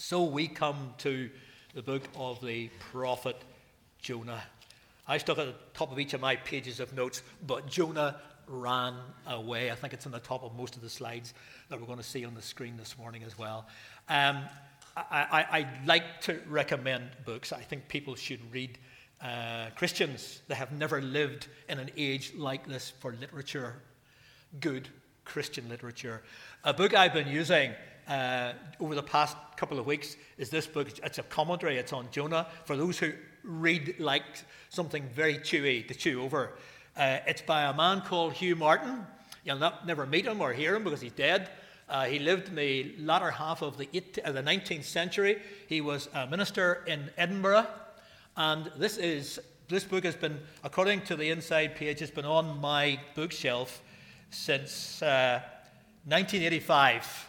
So 0.00 0.22
we 0.22 0.46
come 0.46 0.94
to 0.98 1.28
the 1.74 1.82
book 1.82 2.04
of 2.14 2.40
the 2.40 2.68
prophet 2.78 3.34
Jonah. 4.00 4.40
I 5.08 5.18
stuck 5.18 5.38
at 5.38 5.46
the 5.46 5.54
top 5.74 5.90
of 5.90 5.98
each 5.98 6.14
of 6.14 6.20
my 6.20 6.36
pages 6.36 6.78
of 6.78 6.94
notes, 6.94 7.20
but 7.44 7.66
Jonah 7.66 8.20
ran 8.46 8.94
away. 9.26 9.72
I 9.72 9.74
think 9.74 9.92
it's 9.92 10.06
on 10.06 10.12
the 10.12 10.20
top 10.20 10.44
of 10.44 10.54
most 10.54 10.76
of 10.76 10.82
the 10.82 10.88
slides 10.88 11.34
that 11.68 11.80
we're 11.80 11.86
going 11.86 11.98
to 11.98 12.04
see 12.04 12.24
on 12.24 12.36
the 12.36 12.42
screen 12.42 12.76
this 12.76 12.96
morning 12.96 13.24
as 13.24 13.36
well. 13.36 13.66
Um, 14.08 14.44
I, 14.96 15.02
I, 15.10 15.58
I, 15.58 15.68
like 15.84 16.20
to 16.22 16.40
recommend 16.46 17.10
books. 17.24 17.52
I 17.52 17.62
think 17.62 17.88
people 17.88 18.14
should 18.14 18.40
read 18.52 18.78
uh, 19.20 19.70
Christians 19.74 20.42
that 20.46 20.54
have 20.54 20.70
never 20.70 21.02
lived 21.02 21.48
in 21.68 21.80
an 21.80 21.90
age 21.96 22.34
like 22.36 22.68
this 22.68 22.88
for 23.00 23.14
literature, 23.14 23.74
good 24.60 24.88
Christian 25.24 25.68
literature. 25.68 26.22
A 26.62 26.72
book 26.72 26.94
I've 26.94 27.12
been 27.12 27.26
using 27.26 27.72
uh, 28.08 28.52
over 28.80 28.94
the 28.94 29.02
past 29.02 29.36
couple 29.56 29.78
of 29.78 29.86
weeks 29.86 30.16
is 30.38 30.50
this 30.50 30.66
book. 30.66 30.88
It's 31.04 31.18
a 31.18 31.22
commentary, 31.24 31.76
it's 31.76 31.92
on 31.92 32.08
Jonah. 32.10 32.46
For 32.64 32.76
those 32.76 32.98
who 32.98 33.12
read 33.44 33.96
like 33.98 34.22
something 34.70 35.06
very 35.14 35.34
chewy 35.34 35.86
to 35.88 35.94
chew 35.94 36.22
over, 36.22 36.54
uh, 36.96 37.18
it's 37.26 37.42
by 37.42 37.64
a 37.64 37.74
man 37.74 38.00
called 38.00 38.32
Hugh 38.32 38.56
Martin. 38.56 39.06
You'll 39.44 39.58
not, 39.58 39.86
never 39.86 40.06
meet 40.06 40.26
him 40.26 40.40
or 40.40 40.52
hear 40.52 40.74
him 40.74 40.82
because 40.84 41.00
he's 41.00 41.12
dead. 41.12 41.50
Uh, 41.88 42.06
he 42.06 42.18
lived 42.18 42.48
in 42.48 42.54
the 42.54 42.94
latter 42.98 43.30
half 43.30 43.62
of 43.62 43.78
the, 43.78 43.88
18, 43.94 44.24
uh, 44.24 44.32
the 44.32 44.42
19th 44.42 44.84
century. 44.84 45.40
He 45.68 45.80
was 45.80 46.08
a 46.14 46.26
minister 46.26 46.84
in 46.86 47.10
Edinburgh. 47.16 47.66
And 48.36 48.70
this, 48.76 48.98
is, 48.98 49.40
this 49.68 49.84
book 49.84 50.04
has 50.04 50.16
been, 50.16 50.38
according 50.64 51.02
to 51.02 51.14
the 51.16 51.30
inside 51.30 51.76
page, 51.76 52.00
has 52.00 52.10
been 52.10 52.24
on 52.24 52.60
my 52.60 52.98
bookshelf 53.14 53.80
since 54.30 55.00
1985. 55.00 57.28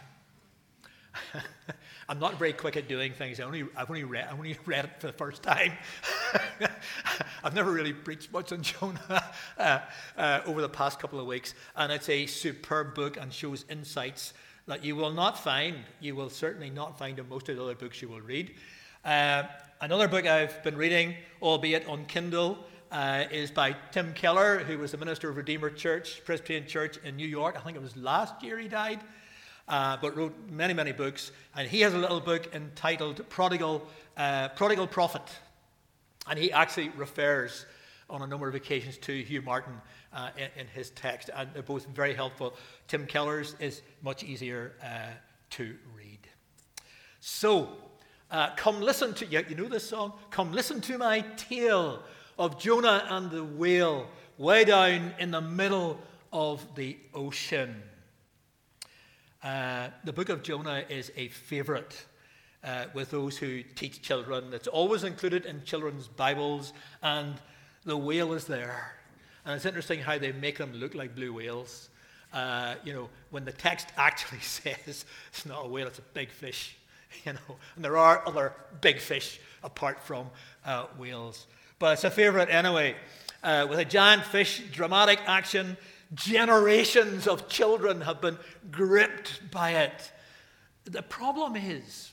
I'm 2.08 2.18
not 2.18 2.38
very 2.38 2.52
quick 2.52 2.76
at 2.76 2.88
doing 2.88 3.12
things. 3.12 3.38
I 3.38 3.44
only, 3.44 3.64
I've 3.76 3.88
only 3.88 4.04
read, 4.04 4.26
I 4.28 4.32
only 4.32 4.58
read 4.66 4.84
it 4.86 4.90
for 4.98 5.06
the 5.06 5.12
first 5.12 5.42
time. 5.42 5.72
I've 7.44 7.54
never 7.54 7.70
really 7.70 7.92
preached 7.92 8.32
much 8.32 8.52
on 8.52 8.62
Jonah 8.62 9.24
uh, 9.58 9.80
uh, 10.16 10.40
over 10.44 10.60
the 10.60 10.68
past 10.68 10.98
couple 10.98 11.20
of 11.20 11.26
weeks. 11.26 11.54
And 11.76 11.92
it's 11.92 12.08
a 12.08 12.26
superb 12.26 12.94
book 12.94 13.16
and 13.16 13.32
shows 13.32 13.64
insights 13.70 14.34
that 14.66 14.84
you 14.84 14.96
will 14.96 15.12
not 15.12 15.38
find, 15.38 15.76
you 16.00 16.16
will 16.16 16.30
certainly 16.30 16.70
not 16.70 16.98
find 16.98 17.18
in 17.18 17.28
most 17.28 17.48
of 17.48 17.56
the 17.56 17.62
other 17.62 17.74
books 17.74 18.02
you 18.02 18.08
will 18.08 18.20
read. 18.20 18.54
Uh, 19.04 19.44
another 19.80 20.08
book 20.08 20.26
I've 20.26 20.62
been 20.62 20.76
reading, 20.76 21.14
albeit 21.40 21.86
on 21.88 22.06
Kindle, 22.06 22.58
uh, 22.90 23.24
is 23.30 23.50
by 23.50 23.76
Tim 23.92 24.12
Keller, 24.14 24.58
who 24.58 24.78
was 24.78 24.90
the 24.90 24.98
minister 24.98 25.30
of 25.30 25.36
Redeemer 25.36 25.70
Church, 25.70 26.22
Presbyterian 26.24 26.66
Church 26.66 26.98
in 27.04 27.16
New 27.16 27.26
York. 27.26 27.56
I 27.56 27.60
think 27.60 27.76
it 27.76 27.82
was 27.82 27.96
last 27.96 28.42
year 28.42 28.58
he 28.58 28.66
died 28.66 29.00
uh, 29.70 29.96
but 30.02 30.16
wrote 30.16 30.34
many, 30.50 30.74
many 30.74 30.92
books. 30.92 31.30
And 31.56 31.66
he 31.66 31.80
has 31.80 31.94
a 31.94 31.98
little 31.98 32.20
book 32.20 32.54
entitled 32.54 33.26
Prodigal, 33.30 33.86
uh, 34.16 34.48
Prodigal 34.50 34.88
Prophet. 34.88 35.22
And 36.28 36.38
he 36.38 36.52
actually 36.52 36.90
refers 36.90 37.64
on 38.10 38.22
a 38.22 38.26
number 38.26 38.48
of 38.48 38.56
occasions 38.56 38.98
to 38.98 39.22
Hugh 39.22 39.40
Martin 39.40 39.74
uh, 40.12 40.30
in, 40.36 40.62
in, 40.62 40.66
his 40.66 40.90
text. 40.90 41.30
And 41.34 41.48
they're 41.54 41.62
both 41.62 41.86
very 41.86 42.12
helpful. 42.12 42.54
Tim 42.88 43.06
Keller's 43.06 43.54
is 43.60 43.82
much 44.02 44.24
easier 44.24 44.72
uh, 44.82 45.12
to 45.50 45.76
read. 45.96 46.18
So, 47.20 47.76
uh, 48.30 48.50
come 48.56 48.80
listen 48.80 49.14
to, 49.14 49.26
you, 49.26 49.44
you 49.48 49.54
know 49.54 49.68
this 49.68 49.88
song? 49.88 50.12
Come 50.30 50.52
listen 50.52 50.80
to 50.82 50.98
my 50.98 51.20
tale 51.36 52.02
of 52.38 52.58
Jonah 52.58 53.06
and 53.08 53.30
the 53.30 53.44
whale 53.44 54.08
way 54.36 54.64
down 54.64 55.14
in 55.20 55.30
the 55.30 55.40
middle 55.40 56.00
of 56.32 56.66
the 56.74 56.96
ocean. 57.14 57.82
Uh, 59.42 59.88
the 60.04 60.12
book 60.12 60.28
of 60.28 60.42
Jonah 60.42 60.84
is 60.90 61.10
a 61.16 61.28
favorite 61.28 62.04
uh, 62.62 62.84
with 62.92 63.10
those 63.10 63.38
who 63.38 63.62
teach 63.62 64.02
children. 64.02 64.52
It's 64.52 64.68
always 64.68 65.02
included 65.02 65.46
in 65.46 65.64
children's 65.64 66.08
Bibles, 66.08 66.74
and 67.02 67.36
the 67.86 67.96
whale 67.96 68.34
is 68.34 68.44
there. 68.44 68.92
And 69.46 69.56
it's 69.56 69.64
interesting 69.64 70.00
how 70.00 70.18
they 70.18 70.32
make 70.32 70.58
them 70.58 70.74
look 70.74 70.94
like 70.94 71.14
blue 71.14 71.32
whales. 71.32 71.88
Uh, 72.34 72.74
you 72.84 72.92
know, 72.92 73.08
when 73.30 73.46
the 73.46 73.52
text 73.52 73.88
actually 73.96 74.40
says 74.40 75.06
it's 75.30 75.46
not 75.46 75.64
a 75.64 75.68
whale, 75.68 75.86
it's 75.86 75.98
a 75.98 76.02
big 76.14 76.30
fish. 76.30 76.76
You 77.24 77.32
know, 77.32 77.56
and 77.74 77.84
there 77.84 77.96
are 77.96 78.22
other 78.24 78.52
big 78.80 79.00
fish 79.00 79.40
apart 79.64 80.00
from 80.00 80.30
uh, 80.64 80.86
whales. 80.96 81.48
But 81.80 81.94
it's 81.94 82.04
a 82.04 82.10
favorite 82.10 82.48
anyway. 82.50 82.94
Uh, 83.42 83.66
with 83.68 83.80
a 83.80 83.84
giant 83.84 84.24
fish, 84.24 84.62
dramatic 84.70 85.18
action, 85.26 85.76
Generations 86.14 87.26
of 87.28 87.48
children 87.48 88.00
have 88.00 88.20
been 88.20 88.36
gripped 88.70 89.50
by 89.50 89.72
it. 89.72 90.12
The 90.84 91.02
problem 91.02 91.56
is 91.56 92.12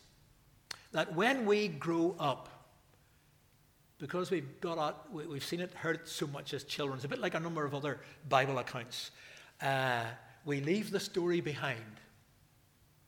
that 0.91 1.15
when 1.15 1.45
we 1.45 1.67
grow 1.67 2.15
up, 2.19 2.49
because 3.97 4.29
we've 4.29 4.61
got 4.61 4.77
out, 4.77 5.11
we've 5.11 5.43
seen 5.43 5.59
it, 5.61 5.73
it 5.83 6.07
so 6.07 6.27
much 6.27 6.53
as 6.53 6.63
children, 6.63 6.97
it's 6.97 7.05
a 7.05 7.07
bit 7.07 7.19
like 7.19 7.33
a 7.33 7.39
number 7.39 7.65
of 7.65 7.73
other 7.73 7.99
Bible 8.29 8.59
accounts. 8.59 9.11
Uh, 9.61 10.03
we 10.45 10.61
leave 10.61 10.91
the 10.91 10.99
story 10.99 11.41
behind. 11.41 11.81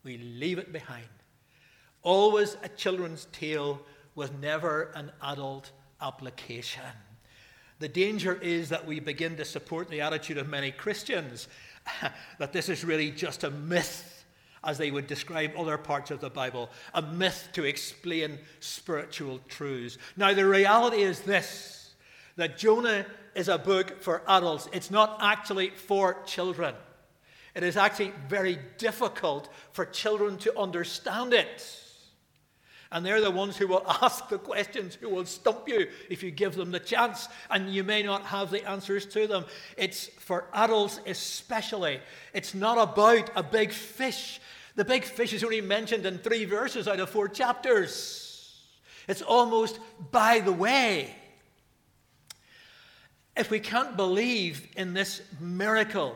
We 0.04 0.18
leave 0.18 0.58
it 0.58 0.74
behind. 0.74 1.08
Always 2.02 2.58
a 2.64 2.70
children's 2.70 3.28
tale 3.32 3.82
with 4.16 4.38
never 4.40 4.92
an 4.96 5.12
adult 5.22 5.72
application. 6.02 6.82
The 7.80 7.88
danger 7.88 8.36
is 8.36 8.70
that 8.70 8.86
we 8.86 9.00
begin 9.00 9.38
to 9.38 9.46
support 9.46 9.90
the 9.90 10.02
attitude 10.02 10.38
of 10.38 10.50
many 10.50 10.72
Christians 10.72 11.48
that 12.38 12.54
this 12.54 12.70
is 12.70 12.84
really 12.84 13.10
just 13.10 13.44
a 13.44 13.50
myth, 13.50 14.26
as 14.64 14.78
they 14.78 14.92
would 14.92 15.08
describe 15.08 15.54
other 15.58 15.78
parts 15.78 16.12
of 16.12 16.20
the 16.20 16.30
Bible, 16.30 16.70
a 16.94 17.02
myth 17.02 17.48
to 17.54 17.64
explain 17.64 18.38
spiritual 18.60 19.40
truths. 19.48 19.98
Now, 20.18 20.34
the 20.34 20.46
reality 20.46 21.02
is 21.02 21.22
this 21.22 21.94
that 22.36 22.58
Jonah 22.58 23.06
is 23.36 23.50
a 23.50 23.58
book 23.58 24.02
for 24.02 24.22
adults, 24.28 24.70
it's 24.72 24.92
not 24.92 25.18
actually 25.22 25.72
for 25.72 26.22
children. 26.26 26.74
It 27.56 27.64
is 27.64 27.76
actually 27.76 28.14
very 28.30 28.60
difficult 28.78 29.50
for 29.72 29.86
children 29.86 30.38
to 30.40 30.58
understand 30.58 31.34
it. 31.34 31.86
And 32.92 33.06
they're 33.06 33.22
the 33.22 33.32
ones 33.32 33.56
who 33.56 33.68
will 33.68 33.86
ask 34.02 34.30
the 34.30 34.40
questions, 34.40 34.96
who 34.96 35.10
will 35.10 35.26
stump 35.26 35.68
you 35.68 35.88
if 36.10 36.24
you 36.24 36.32
give 36.32 36.56
them 36.56 36.72
the 36.72 36.80
chance, 36.80 37.28
and 37.50 37.74
you 37.74 37.84
may 37.84 38.04
not 38.04 38.26
have 38.26 38.50
the 38.50 38.68
answers 38.68 39.06
to 39.08 39.28
them. 39.28 39.46
It's 39.78 40.08
for 40.08 40.46
adults 40.54 41.00
especially. 41.06 42.00
It's 42.34 42.54
not 42.54 42.78
about 42.78 43.30
a 43.36 43.44
big 43.44 43.72
fish. 43.72 44.42
The 44.76 44.86
big 44.86 45.04
fish 45.04 45.34
is 45.34 45.44
only 45.44 45.62
mentioned 45.62 46.06
in 46.06 46.18
three 46.18 46.46
verses 46.46 46.88
out 46.88 47.00
of 47.00 47.10
four 47.10 47.28
chapters. 47.28 48.66
It's 49.08 49.22
almost 49.22 49.80
by 50.12 50.40
the 50.40 50.54
way. 50.54 51.16
If 53.36 53.50
we 53.50 53.60
can't 53.60 53.96
believe 53.96 54.68
in 54.76 54.94
this 54.94 55.22
miracle 55.40 56.16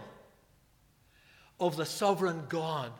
of 1.59 1.77
the 1.77 1.85
sovereign 1.85 2.43
God, 2.49 2.91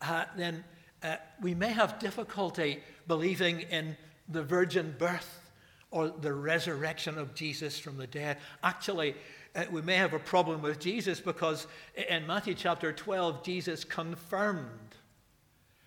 uh, 0.00 0.26
then 0.36 0.64
uh, 1.04 1.16
we 1.40 1.54
may 1.54 1.70
have 1.70 1.98
difficulty 1.98 2.82
believing 3.06 3.60
in 3.60 3.96
the 4.28 4.42
virgin 4.42 4.94
birth 4.98 5.50
or 5.90 6.08
the 6.08 6.32
resurrection 6.32 7.18
of 7.18 7.34
Jesus 7.34 7.78
from 7.78 7.98
the 7.98 8.06
dead. 8.06 8.38
Actually, 8.62 9.14
uh, 9.54 9.64
we 9.70 9.82
may 9.82 9.96
have 9.96 10.14
a 10.14 10.18
problem 10.18 10.62
with 10.62 10.80
Jesus 10.80 11.20
because 11.20 11.66
in 12.08 12.26
Matthew 12.26 12.54
chapter 12.54 12.92
12, 12.92 13.44
Jesus 13.44 13.84
confirmed 13.84 14.96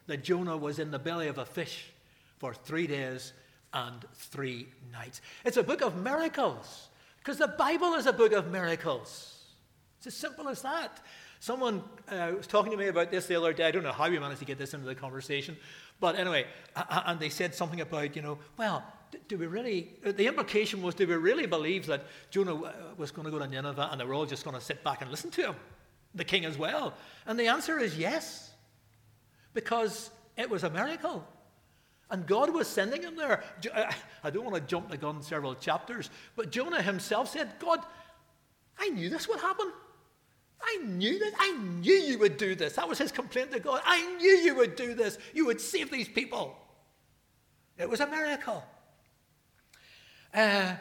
that 0.06 0.24
Jonah 0.24 0.56
was 0.56 0.80
in 0.80 0.92
the 0.92 1.00
belly 1.00 1.28
of 1.28 1.40
a 1.40 1.46
fish 1.46 1.92
for 2.38 2.54
three 2.54 2.88
days 2.88 3.34
and 3.74 4.06
three 4.14 4.68
nights. 4.94 5.22
It's 5.44 5.58
a 5.58 5.64
book 5.64 5.82
of 5.82 5.98
miracles 5.98 6.90
because 7.18 7.40
the 7.40 7.48
Bible 7.48 7.96
is 7.96 8.06
a 8.06 8.14
book 8.14 8.32
of 8.32 8.50
miracles. 8.52 9.44
It's 9.98 10.08
as 10.08 10.14
simple 10.14 10.48
as 10.48 10.62
that. 10.62 11.02
Someone 11.40 11.84
uh, 12.10 12.32
was 12.38 12.48
talking 12.48 12.72
to 12.72 12.78
me 12.78 12.88
about 12.88 13.12
this 13.12 13.28
the 13.28 13.36
other 13.36 13.54
day. 13.54 13.68
I 13.68 13.72
don't 13.72 13.84
know 13.84 13.92
how 13.92 14.10
we 14.10 14.18
managed 14.20 14.40
to 14.40 14.46
get 14.46 14.58
this 14.58 14.74
into 14.74 14.86
the 14.86 14.96
conversation. 14.96 15.56
But 16.00 16.16
anyway, 16.16 16.46
and 16.76 17.20
they 17.20 17.30
said 17.30 17.54
something 17.54 17.82
about, 17.82 18.16
you 18.16 18.22
know, 18.22 18.40
well, 18.58 18.84
do 19.28 19.38
we 19.38 19.48
really, 19.48 19.94
the 20.04 20.28
implication 20.28 20.82
was, 20.82 20.96
do 20.96 21.08
we 21.08 21.16
really 21.16 21.46
believe 21.46 21.86
that 21.88 22.06
Jonah 22.30 22.56
uh, 22.56 22.74
was 22.98 23.12
going 23.12 23.26
to 23.26 23.32
go 23.32 23.40
to 23.40 23.48
Nineveh 23.48 23.90
and 23.92 24.02
they 24.02 24.06
were 24.06 24.14
all 24.14 24.26
just 24.26 24.44
going 24.44 24.56
to 24.56 24.62
sit 24.62 24.84
back 24.84 25.02
and 25.02 25.10
listen 25.10 25.32
to 25.32 25.48
him, 25.48 25.56
the 26.16 26.26
king 26.26 26.46
as 26.46 26.58
well? 26.58 26.94
And 27.26 27.40
the 27.40 27.48
answer 27.48 27.80
is 27.80 27.98
yes, 27.98 28.52
because 29.54 30.10
it 30.36 30.50
was 30.50 30.64
a 30.64 30.70
miracle. 30.70 31.26
And 32.10 32.26
God 32.26 32.54
was 32.54 32.68
sending 32.68 33.02
him 33.02 33.16
there. 33.16 33.44
Uh, 33.74 33.92
I 34.24 34.30
don't 34.30 34.44
want 34.44 34.56
to 34.56 34.62
jump 34.62 34.90
the 34.90 34.98
gun 34.98 35.22
several 35.22 35.56
chapters, 35.56 36.10
but 36.36 36.52
Jonah 36.52 36.82
himself 36.82 37.30
said, 37.30 37.54
God, 37.60 37.80
I 38.80 38.90
knew 38.90 39.10
this 39.10 39.28
would 39.28 39.40
happen. 39.40 39.72
I 40.62 40.84
knew 40.84 41.20
that. 41.20 41.32
I 41.38 41.52
knew 41.58 41.94
you 41.94 42.18
would 42.20 42.38
do 42.38 42.56
this. 42.56 42.74
That 42.74 42.90
was 42.90 42.98
his 42.98 43.12
complaint 43.12 43.52
to 43.52 43.60
God. 43.60 43.82
I 43.86 44.16
knew 44.18 44.30
you 44.30 44.56
would 44.56 44.76
do 44.76 44.94
this. 44.94 45.18
You 45.34 45.46
would 45.46 45.62
save 45.62 45.92
these 45.92 46.08
people. 46.08 46.58
It 47.78 47.90
was 47.90 48.00
a 48.00 48.08
miracle. 48.08 48.64
Uh, 50.34 50.74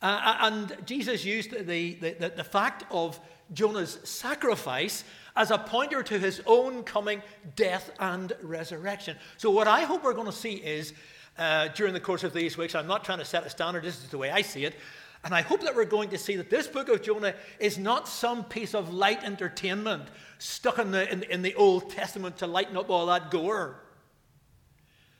uh, 0.00 0.36
and 0.40 0.76
Jesus 0.84 1.24
used 1.24 1.52
the, 1.52 1.94
the, 1.94 2.12
the, 2.12 2.28
the 2.36 2.44
fact 2.44 2.84
of 2.90 3.20
Jonah's 3.52 3.98
sacrifice 4.04 5.04
as 5.36 5.50
a 5.50 5.58
pointer 5.58 6.02
to 6.02 6.18
his 6.18 6.42
own 6.46 6.82
coming 6.82 7.22
death 7.56 7.90
and 7.98 8.32
resurrection. 8.42 9.16
So, 9.36 9.50
what 9.50 9.68
I 9.68 9.82
hope 9.82 10.04
we're 10.04 10.12
going 10.12 10.26
to 10.26 10.32
see 10.32 10.54
is 10.54 10.92
uh, 11.38 11.68
during 11.68 11.94
the 11.94 12.00
course 12.00 12.24
of 12.24 12.32
these 12.32 12.58
weeks, 12.58 12.74
I'm 12.74 12.86
not 12.86 13.04
trying 13.04 13.18
to 13.18 13.24
set 13.24 13.46
a 13.46 13.50
standard, 13.50 13.84
this 13.84 14.02
is 14.02 14.10
the 14.10 14.18
way 14.18 14.30
I 14.30 14.42
see 14.42 14.64
it. 14.64 14.74
And 15.24 15.34
I 15.34 15.42
hope 15.42 15.62
that 15.62 15.76
we're 15.76 15.84
going 15.84 16.10
to 16.10 16.18
see 16.18 16.36
that 16.36 16.50
this 16.50 16.66
book 16.66 16.88
of 16.88 17.02
Jonah 17.02 17.34
is 17.60 17.78
not 17.78 18.08
some 18.08 18.44
piece 18.44 18.74
of 18.74 18.92
light 18.92 19.22
entertainment 19.22 20.08
stuck 20.38 20.78
in 20.78 20.90
the, 20.90 21.10
in, 21.10 21.22
in 21.24 21.42
the 21.42 21.54
Old 21.54 21.90
Testament 21.90 22.38
to 22.38 22.48
lighten 22.48 22.76
up 22.76 22.90
all 22.90 23.06
that 23.06 23.30
gore. 23.30 23.80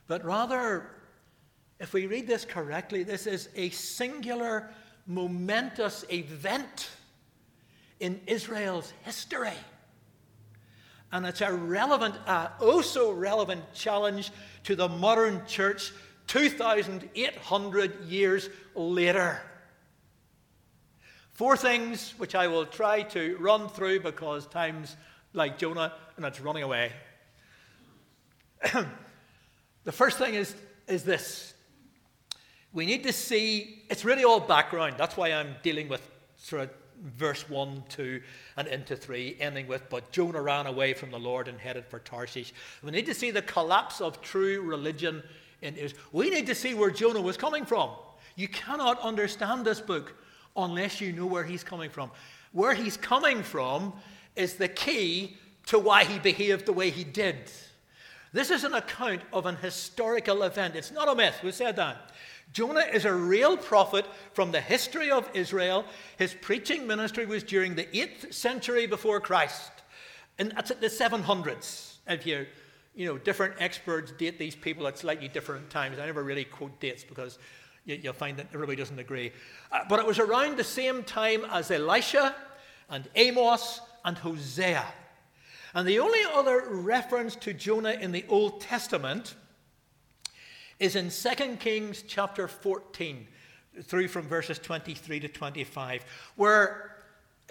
But 0.09 0.25
rather, 0.25 0.91
if 1.79 1.93
we 1.93 2.07
read 2.07 2.27
this 2.27 2.45
correctly, 2.45 3.05
this 3.05 3.29
is 3.29 3.49
a 3.55 3.71
singular, 3.71 4.71
momentous 5.07 6.05
event 6.11 6.91
in 8.01 8.21
Israel's 8.27 8.93
history. 9.03 9.53
And 11.13 11.25
it's 11.27 11.43
a 11.43 11.53
relevant, 11.53 12.17
uh, 12.27 12.49
oh 12.61 12.81
so 12.81 13.13
relevant 13.13 13.73
challenge 13.73 14.33
to 14.65 14.75
the 14.75 14.89
modern 14.89 15.47
church 15.47 15.93
2,800 16.27 18.05
years 18.07 18.49
later. 18.75 19.41
Four 21.33 21.57
things 21.57 22.15
which 22.19 22.35
I 22.35 22.47
will 22.47 22.67
try 22.67 23.03
to 23.03 23.37
run 23.39 23.69
through 23.69 24.01
because 24.01 24.47
time's 24.47 24.97
like 25.33 25.59
Jonah 25.59 25.95
and 26.17 26.25
it's 26.27 26.41
running 26.41 26.63
away. 26.63 26.93
the 29.85 29.93
first 29.93 30.19
thing 30.19 30.35
is, 30.35 30.55
is 30.87 31.05
this 31.05 31.55
we 32.73 32.87
need 32.87 33.03
to 33.03 33.13
see, 33.13 33.85
it's 33.91 34.05
really 34.05 34.25
all 34.25 34.41
background. 34.41 34.95
That's 34.97 35.17
why 35.17 35.33
I'm 35.33 35.57
dealing 35.63 35.89
with 35.89 36.09
sort 36.37 36.63
of 36.63 36.71
verse 37.03 37.49
1, 37.49 37.85
2, 37.89 38.23
and 38.57 38.69
into 38.69 38.97
3, 38.97 39.37
ending 39.41 39.67
with, 39.67 39.89
But 39.91 40.11
Jonah 40.11 40.41
ran 40.41 40.67
away 40.67 40.95
from 40.95 41.11
the 41.11 41.19
Lord 41.19 41.49
and 41.49 41.59
headed 41.59 41.85
for 41.87 41.99
Tarshish. 41.99 42.55
We 42.83 42.91
need 42.91 43.07
to 43.07 43.15
see 43.15 43.31
the 43.31 43.43
collapse 43.43 44.01
of 44.01 44.23
true 44.23 44.63
religion 44.63 45.23
in 45.61 45.77
Israel. 45.77 46.03
We 46.13 46.31
need 46.31 46.47
to 46.47 46.55
see 46.55 46.75
where 46.75 46.91
Jonah 46.91 47.21
was 47.21 47.37
coming 47.37 47.67
from. 47.67 47.91
You 48.37 48.49
cannot 48.49 48.99
understand 49.01 49.67
this 49.67 49.81
book 49.81 50.15
unless 50.57 51.01
you 51.01 51.13
know 51.13 51.27
where 51.27 51.45
he's 51.45 51.65
coming 51.65 51.91
from. 51.91 52.11
Where 52.53 52.75
he's 52.75 52.97
coming 52.97 53.43
from 53.43 53.93
is 54.37 54.55
the 54.55 54.69
key 54.69 55.37
to 55.67 55.79
why 55.79 56.05
he 56.05 56.19
behaved 56.19 56.67
the 56.67 56.73
way 56.73 56.91
he 56.91 57.05
did. 57.05 57.51
This 58.33 58.51
is 58.51 58.65
an 58.65 58.75
account 58.75 59.23
of 59.33 59.47
an 59.47 59.57
historical 59.57 60.43
event. 60.43 60.75
It's 60.75 60.91
not 60.91 61.09
a 61.09 61.15
myth. 61.15 61.41
We 61.43 61.53
said 61.53 61.77
that. 61.77 62.13
Jonah 62.53 62.87
is 62.93 63.05
a 63.05 63.15
real 63.15 63.57
prophet 63.57 64.07
from 64.33 64.53
the 64.53 64.61
history 64.61 65.11
of 65.11 65.29
Israel. 65.35 65.85
His 66.19 66.35
preaching 66.35 66.87
ministry 66.87 67.25
was 67.25 67.43
during 67.43 67.75
the 67.75 67.85
8th 67.85 68.33
century 68.33 68.87
before 68.87 69.21
Christ. 69.21 69.71
And 70.39 70.53
that's 70.53 70.71
at 70.71 70.81
the 70.81 70.89
700s. 70.89 71.97
If 72.07 72.27
you, 72.27 72.47
you 72.95 73.07
know, 73.07 73.19
different 73.19 73.55
experts 73.59 74.13
date 74.13 74.39
these 74.39 74.57
people 74.57 74.87
at 74.87 74.99
slightly 74.99 75.29
different 75.29 75.71
times. 75.71 75.99
I 75.99 76.07
never 76.07 76.23
really 76.23 76.45
quote 76.45 76.79
dates 76.81 77.05
because 77.05 77.39
you, 77.85 77.99
will 78.05 78.13
find 78.13 78.37
that 78.39 78.47
everybody 78.55 78.77
doesn't 78.77 78.99
agree. 78.99 79.33
Uh, 79.71 79.81
but 79.89 79.99
it 79.99 80.07
was 80.07 80.19
around 80.19 80.57
the 80.57 80.65
same 80.65 81.03
time 81.03 81.45
as 81.51 81.71
Elisha 81.71 82.35
and 82.89 83.09
Amos 83.15 83.81
and 84.05 84.17
Hosea. 84.19 84.85
And 85.75 85.89
the 85.89 85.99
only 85.99 86.21
other 86.33 86.67
reference 86.69 87.35
to 87.37 87.55
Jonah 87.55 87.93
in 87.93 88.13
the 88.13 88.25
Old 88.29 88.61
Testament 88.61 89.35
is 90.79 90.97
in 90.97 91.11
2 91.11 91.57
Kings 91.57 92.05
chapter 92.07 92.47
14, 92.47 93.27
through 93.85 94.09
from 94.09 94.29
verses 94.29 94.59
23 94.59 95.21
to 95.21 95.29
25, 95.29 96.05
where 96.37 96.97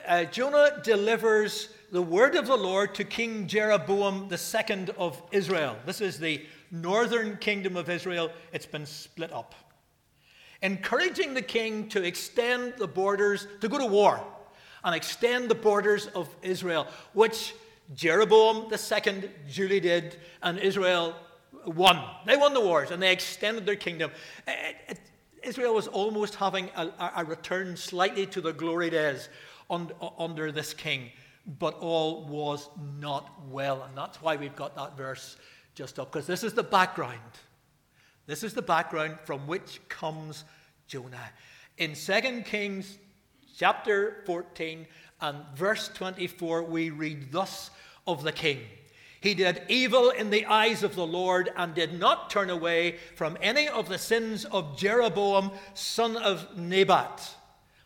uh, 0.08 0.26
Jonah 0.26 0.82
delivers 0.84 1.70
the 1.92 2.02
word 2.02 2.36
of 2.36 2.48
the 2.48 2.56
Lord 2.56 2.94
to 2.96 3.04
King 3.04 3.48
Jeroboam 3.48 4.30
II 4.32 4.88
of 4.98 5.22
Israel. 5.32 5.78
This 5.86 6.02
is 6.02 6.20
the 6.20 6.46
northern 6.72 7.38
kingdom 7.38 7.76
of 7.76 7.90
Israel, 7.90 8.32
it's 8.54 8.66
been 8.66 8.86
split 8.86 9.32
up. 9.34 9.56
Encouraging 10.62 11.34
the 11.34 11.42
king 11.42 11.90
to 11.90 12.04
extend 12.04 12.74
the 12.78 12.88
borders, 12.88 13.48
to 13.62 13.68
go 13.68 13.78
to 13.78 13.86
war, 13.86 14.24
and 14.84 14.96
extend 14.96 15.50
the 15.50 15.56
borders 15.56 16.08
of 16.08 16.28
Israel, 16.42 16.88
which 17.14 17.54
Jeroboam 17.94 18.72
II 18.72 19.30
duly 19.54 19.80
did, 19.80 20.18
and 20.42 20.60
Israel 20.60 21.16
won. 21.66 22.04
They 22.26 22.38
won 22.38 22.54
the 22.54 22.62
wars 22.62 22.92
and 22.92 23.02
they 23.02 23.12
extended 23.12 23.66
their 23.66 23.76
kingdom. 23.76 24.12
It, 24.48 24.76
it, 24.88 25.00
Israel 25.44 25.74
was 25.74 25.88
almost 25.88 26.36
having 26.36 26.70
a, 26.76 27.12
a, 27.18 27.26
return 27.26 27.76
slightly 27.76 28.26
to 28.28 28.42
the 28.42 28.54
glory 28.54 28.90
days 28.90 29.30
under 29.70 30.52
this 30.52 30.74
king, 30.74 31.10
but 31.60 31.74
all 31.80 32.26
was 32.26 32.70
not 33.00 33.30
well. 33.50 33.84
And 33.84 33.98
that's 33.98 34.22
why 34.22 34.36
we've 34.36 34.56
got 34.56 34.76
that 34.76 34.96
verse 34.96 35.38
just 35.74 35.98
up, 36.00 36.12
because 36.12 36.28
this 36.28 36.44
is 36.44 36.54
the 36.54 36.64
background. 36.64 37.20
This 38.28 38.44
is 38.44 38.54
the 38.54 38.62
background 38.62 39.18
from 39.26 39.48
which 39.48 39.80
comes 39.90 40.44
Jonah. 40.88 41.30
In 41.78 41.96
2 41.96 42.44
Kings 42.46 42.98
chapter 43.58 44.24
14 44.26 44.86
and 45.22 45.38
verse 45.56 45.90
24, 45.90 46.64
we 46.64 46.90
read 46.90 47.32
thus 47.32 47.72
of 48.06 48.24
the 48.24 48.32
king. 48.32 48.60
He 49.22 49.36
did 49.36 49.62
evil 49.68 50.10
in 50.10 50.32
the 50.32 50.46
eyes 50.48 50.82
of 50.82 50.96
the 50.96 51.06
Lord 51.06 51.52
and 51.56 51.76
did 51.76 52.00
not 52.00 52.30
turn 52.30 52.50
away 52.50 52.98
from 53.16 53.38
any 53.42 53.68
of 53.68 53.88
the 53.88 54.00
sins 54.00 54.46
of 54.46 54.78
Jeroboam, 54.78 55.52
son 55.76 56.18
of 56.18 56.58
Nebat. 56.58 57.36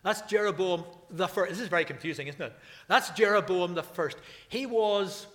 That's 0.02 0.22
Jeroboam 0.22 0.84
the 1.10 1.28
first. 1.28 1.50
This 1.50 1.60
is 1.60 1.68
very 1.68 1.84
confusing, 1.84 2.28
isn't 2.28 2.40
it? 2.40 2.52
That's 2.88 3.10
Jeroboam 3.10 3.74
the 3.74 3.82
first. 3.82 4.16
He 4.48 4.64
was 4.64 5.26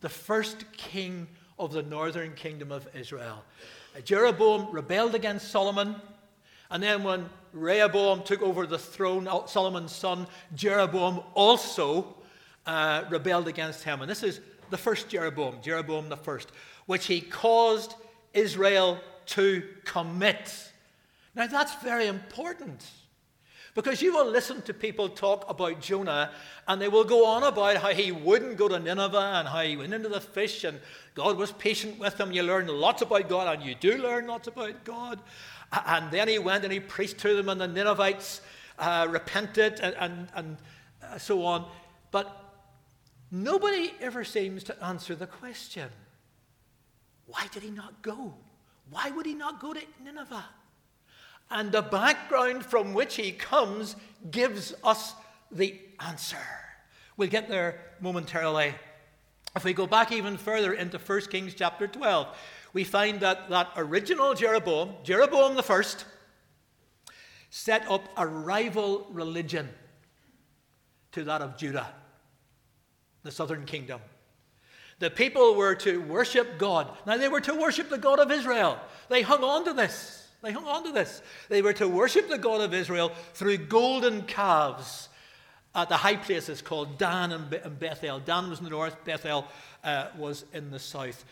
the 0.00 0.08
first 0.08 0.70
king 0.72 1.28
of 1.58 1.72
the 1.72 1.82
northern 1.82 2.34
kingdom 2.34 2.70
of 2.70 2.86
Israel. 2.94 3.42
Jeroboam 4.04 4.70
rebelled 4.72 5.14
against 5.14 5.50
Solomon. 5.50 5.96
And 6.70 6.82
then 6.82 7.02
when 7.02 7.28
Rehoboam 7.52 8.22
took 8.22 8.42
over 8.42 8.66
the 8.66 8.78
throne, 8.78 9.28
Solomon's 9.46 9.92
son, 9.92 10.26
Jeroboam 10.54 11.22
also 11.34 12.14
uh, 12.66 13.04
rebelled 13.08 13.48
against 13.48 13.84
him. 13.84 14.02
And 14.02 14.10
this 14.10 14.22
is 14.22 14.40
the 14.70 14.76
first 14.76 15.08
Jeroboam, 15.08 15.56
Jeroboam 15.62 16.08
the 16.08 16.16
first, 16.16 16.52
which 16.86 17.06
he 17.06 17.20
caused 17.20 17.94
Israel 18.34 19.00
to 19.26 19.62
commit. 19.84 20.70
Now 21.34 21.46
that's 21.46 21.74
very 21.82 22.06
important. 22.06 22.84
Because 23.78 24.02
you 24.02 24.12
will 24.12 24.28
listen 24.28 24.60
to 24.62 24.74
people 24.74 25.08
talk 25.08 25.48
about 25.48 25.80
Jonah, 25.80 26.32
and 26.66 26.82
they 26.82 26.88
will 26.88 27.04
go 27.04 27.24
on 27.26 27.44
about 27.44 27.76
how 27.76 27.90
he 27.90 28.10
wouldn't 28.10 28.56
go 28.56 28.66
to 28.66 28.80
Nineveh 28.80 29.34
and 29.36 29.46
how 29.46 29.60
he 29.60 29.76
went 29.76 29.94
into 29.94 30.08
the 30.08 30.20
fish, 30.20 30.64
and 30.64 30.80
God 31.14 31.36
was 31.36 31.52
patient 31.52 31.98
with 32.00 32.18
him. 32.18 32.32
You 32.32 32.42
learn 32.42 32.66
lots 32.66 33.02
about 33.02 33.28
God, 33.28 33.46
and 33.56 33.64
you 33.64 33.76
do 33.76 33.98
learn 33.98 34.26
lots 34.26 34.48
about 34.48 34.82
God. 34.82 35.20
And 35.86 36.10
then 36.10 36.26
he 36.26 36.40
went 36.40 36.64
and 36.64 36.72
he 36.72 36.80
preached 36.80 37.18
to 37.18 37.36
them, 37.36 37.48
and 37.48 37.60
the 37.60 37.68
Ninevites 37.68 38.40
uh, 38.80 39.06
repented, 39.08 39.78
and, 39.80 39.94
and, 40.00 40.28
and 40.34 40.56
uh, 41.02 41.18
so 41.18 41.44
on. 41.44 41.64
But 42.10 42.48
Nobody 43.30 43.92
ever 44.00 44.24
seems 44.24 44.64
to 44.64 44.84
answer 44.84 45.14
the 45.14 45.26
question 45.26 45.88
why 47.26 47.46
did 47.52 47.62
he 47.62 47.70
not 47.70 48.00
go? 48.00 48.32
Why 48.88 49.10
would 49.10 49.26
he 49.26 49.34
not 49.34 49.60
go 49.60 49.74
to 49.74 49.82
Nineveh? 50.02 50.46
And 51.50 51.72
the 51.72 51.82
background 51.82 52.64
from 52.64 52.94
which 52.94 53.16
he 53.16 53.32
comes 53.32 53.96
gives 54.30 54.74
us 54.84 55.14
the 55.50 55.78
answer. 56.00 56.36
We'll 57.16 57.28
get 57.28 57.48
there 57.48 57.80
momentarily. 58.00 58.74
If 59.56 59.64
we 59.64 59.72
go 59.72 59.86
back 59.86 60.12
even 60.12 60.36
further 60.36 60.72
into 60.72 60.98
1 60.98 61.20
Kings 61.22 61.54
chapter 61.54 61.88
12, 61.88 62.36
we 62.74 62.84
find 62.84 63.20
that 63.20 63.48
that 63.48 63.70
original 63.76 64.34
Jeroboam, 64.34 64.94
Jeroboam 65.02 65.56
the 65.56 65.62
first, 65.62 66.04
set 67.50 67.90
up 67.90 68.02
a 68.16 68.26
rival 68.26 69.06
religion 69.10 69.68
to 71.12 71.24
that 71.24 71.40
of 71.40 71.56
Judah 71.56 71.92
the 73.22 73.30
southern 73.30 73.64
kingdom. 73.64 74.00
The 75.00 75.10
people 75.10 75.54
were 75.54 75.74
to 75.76 76.00
worship 76.00 76.58
God. 76.58 76.88
Now, 77.06 77.16
they 77.16 77.28
were 77.28 77.40
to 77.42 77.54
worship 77.54 77.90
the 77.90 77.98
God 77.98 78.18
of 78.18 78.30
Israel. 78.30 78.78
They 79.08 79.22
hung 79.22 79.44
on 79.44 79.64
to 79.66 79.72
this. 79.72 80.27
They 80.42 80.52
hung 80.52 80.66
on 80.66 80.84
to 80.84 80.92
this. 80.92 81.20
They 81.48 81.62
were 81.62 81.72
to 81.74 81.88
worship 81.88 82.28
the 82.28 82.38
God 82.38 82.60
of 82.60 82.72
Israel 82.72 83.12
through 83.34 83.58
golden 83.58 84.22
calves 84.22 85.08
at 85.74 85.88
the 85.88 85.96
high 85.96 86.16
places 86.16 86.62
called 86.62 86.98
Dan 86.98 87.32
and 87.32 87.78
Bethel. 87.78 88.20
Dan 88.20 88.48
was 88.48 88.58
in 88.58 88.64
the 88.64 88.70
north, 88.70 89.04
Bethel 89.04 89.46
uh, 89.84 90.08
was 90.16 90.44
in 90.52 90.70
the 90.70 90.78
south. 90.78 91.24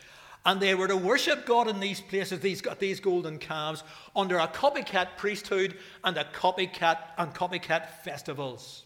And 0.44 0.60
they 0.60 0.74
were 0.76 0.86
to 0.86 0.96
worship 0.96 1.46
God 1.46 1.66
in 1.66 1.80
these 1.80 2.00
places, 2.00 2.38
these, 2.38 2.62
these 2.78 3.00
golden 3.00 3.38
calves, 3.38 3.82
under 4.14 4.38
a 4.38 4.46
copycat 4.46 5.16
priesthood 5.16 5.76
and 6.04 6.16
a 6.16 6.24
copycat 6.24 6.98
and 7.18 7.34
copycat 7.34 7.88
festivals. 8.04 8.84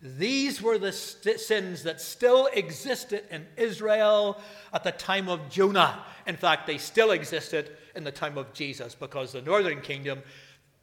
These 0.00 0.60
were 0.60 0.78
the 0.78 0.92
st- 0.92 1.40
sins 1.40 1.84
that 1.84 2.00
still 2.00 2.48
existed 2.52 3.24
in 3.30 3.46
Israel 3.56 4.40
at 4.72 4.84
the 4.84 4.92
time 4.92 5.28
of 5.28 5.48
Jonah. 5.48 6.04
In 6.26 6.36
fact, 6.36 6.66
they 6.66 6.78
still 6.78 7.12
existed 7.12 7.76
in 7.94 8.04
the 8.04 8.12
time 8.12 8.38
of 8.38 8.52
Jesus 8.52 8.94
because 8.94 9.32
the 9.32 9.42
northern 9.42 9.80
kingdom 9.80 10.22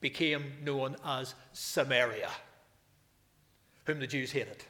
became 0.01 0.54
known 0.63 0.96
as 1.06 1.36
Samaria, 1.54 2.30
whom 3.86 4.00
the 4.00 4.08
Jews 4.08 4.32
hated. 4.32 4.63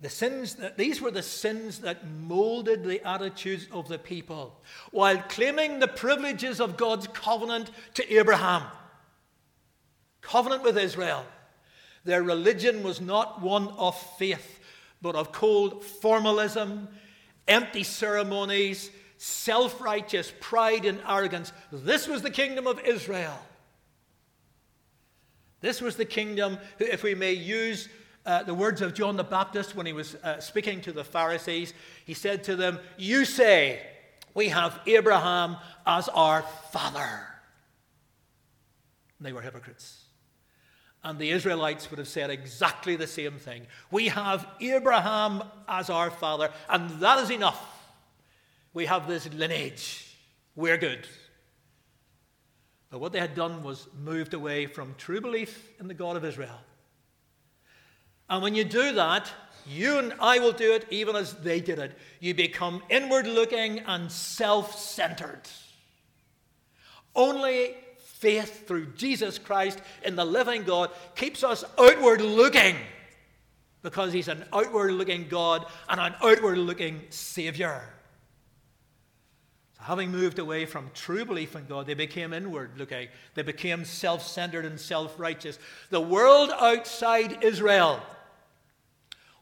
The 0.00 0.10
sins 0.10 0.56
that, 0.56 0.76
these 0.76 1.00
were 1.00 1.10
the 1.10 1.22
sins 1.22 1.78
that 1.78 2.06
molded 2.06 2.84
the 2.84 3.06
attitudes 3.08 3.68
of 3.72 3.88
the 3.88 3.98
people 3.98 4.60
while 4.90 5.16
claiming 5.28 5.78
the 5.78 5.88
privileges 5.88 6.60
of 6.60 6.76
God's 6.76 7.06
covenant 7.06 7.70
to 7.94 8.14
Abraham. 8.14 8.64
Covenant 10.20 10.62
with 10.62 10.76
Israel. 10.76 11.24
Their 12.04 12.22
religion 12.22 12.82
was 12.82 13.00
not 13.00 13.40
one 13.40 13.68
of 13.68 13.98
faith, 14.18 14.60
but 15.00 15.14
of 15.14 15.32
cold 15.32 15.82
formalism, 15.82 16.88
empty 17.48 17.82
ceremonies, 17.82 18.90
self 19.16 19.80
righteous 19.80 20.32
pride 20.40 20.84
and 20.84 21.00
arrogance. 21.08 21.52
This 21.72 22.08
was 22.08 22.22
the 22.22 22.30
kingdom 22.30 22.66
of 22.66 22.80
Israel. 22.80 23.38
This 25.60 25.80
was 25.80 25.96
the 25.96 26.04
kingdom, 26.04 26.58
if 26.78 27.02
we 27.02 27.14
may 27.14 27.32
use 27.32 27.88
uh, 28.26 28.42
the 28.42 28.54
words 28.54 28.82
of 28.82 28.94
John 28.94 29.16
the 29.16 29.24
Baptist 29.24 29.74
when 29.74 29.86
he 29.86 29.92
was 29.92 30.14
uh, 30.16 30.40
speaking 30.40 30.80
to 30.82 30.92
the 30.92 31.04
Pharisees. 31.04 31.72
He 32.04 32.14
said 32.14 32.44
to 32.44 32.56
them, 32.56 32.78
You 32.96 33.24
say, 33.24 33.80
we 34.34 34.48
have 34.48 34.78
Abraham 34.86 35.56
as 35.86 36.08
our 36.08 36.42
father. 36.70 37.26
And 39.18 39.26
they 39.26 39.32
were 39.32 39.42
hypocrites. 39.42 40.03
And 41.04 41.18
the 41.18 41.30
Israelites 41.30 41.90
would 41.90 41.98
have 41.98 42.08
said 42.08 42.30
exactly 42.30 42.96
the 42.96 43.06
same 43.06 43.34
thing. 43.34 43.66
We 43.90 44.08
have 44.08 44.48
Abraham 44.60 45.42
as 45.68 45.90
our 45.90 46.10
father, 46.10 46.50
and 46.68 46.90
that 47.00 47.22
is 47.22 47.30
enough. 47.30 47.62
We 48.72 48.86
have 48.86 49.06
this 49.06 49.30
lineage. 49.32 50.16
We're 50.56 50.78
good. 50.78 51.06
But 52.90 53.00
what 53.00 53.12
they 53.12 53.20
had 53.20 53.34
done 53.34 53.62
was 53.62 53.86
moved 54.02 54.34
away 54.34 54.66
from 54.66 54.94
true 54.96 55.20
belief 55.20 55.70
in 55.78 55.88
the 55.88 55.94
God 55.94 56.16
of 56.16 56.24
Israel. 56.24 56.58
And 58.30 58.42
when 58.42 58.54
you 58.54 58.64
do 58.64 58.92
that, 58.94 59.30
you 59.66 59.98
and 59.98 60.14
I 60.20 60.38
will 60.38 60.52
do 60.52 60.72
it 60.72 60.86
even 60.90 61.16
as 61.16 61.34
they 61.34 61.60
did 61.60 61.78
it. 61.78 61.98
You 62.20 62.34
become 62.34 62.82
inward 62.88 63.26
looking 63.26 63.80
and 63.80 64.10
self 64.10 64.78
centered. 64.78 65.42
Only 67.14 67.74
faith 68.14 68.66
through 68.66 68.86
Jesus 68.94 69.38
Christ 69.38 69.80
in 70.04 70.16
the 70.16 70.24
living 70.24 70.62
God 70.62 70.90
keeps 71.16 71.42
us 71.42 71.64
outward 71.78 72.20
looking 72.20 72.76
because 73.82 74.12
He's 74.12 74.28
an 74.28 74.44
outward 74.52 74.92
looking 74.92 75.28
God 75.28 75.66
and 75.88 76.00
an 76.00 76.14
outward 76.22 76.58
looking 76.58 77.02
Savior. 77.10 77.82
So, 79.76 79.82
having 79.82 80.10
moved 80.10 80.38
away 80.38 80.64
from 80.64 80.90
true 80.94 81.24
belief 81.24 81.56
in 81.56 81.66
God, 81.66 81.86
they 81.86 81.94
became 81.94 82.32
inward 82.32 82.70
looking. 82.78 83.08
They 83.34 83.42
became 83.42 83.84
self 83.84 84.26
centered 84.26 84.64
and 84.64 84.78
self 84.78 85.18
righteous. 85.18 85.58
The 85.90 86.00
world 86.00 86.50
outside 86.58 87.42
Israel 87.42 88.00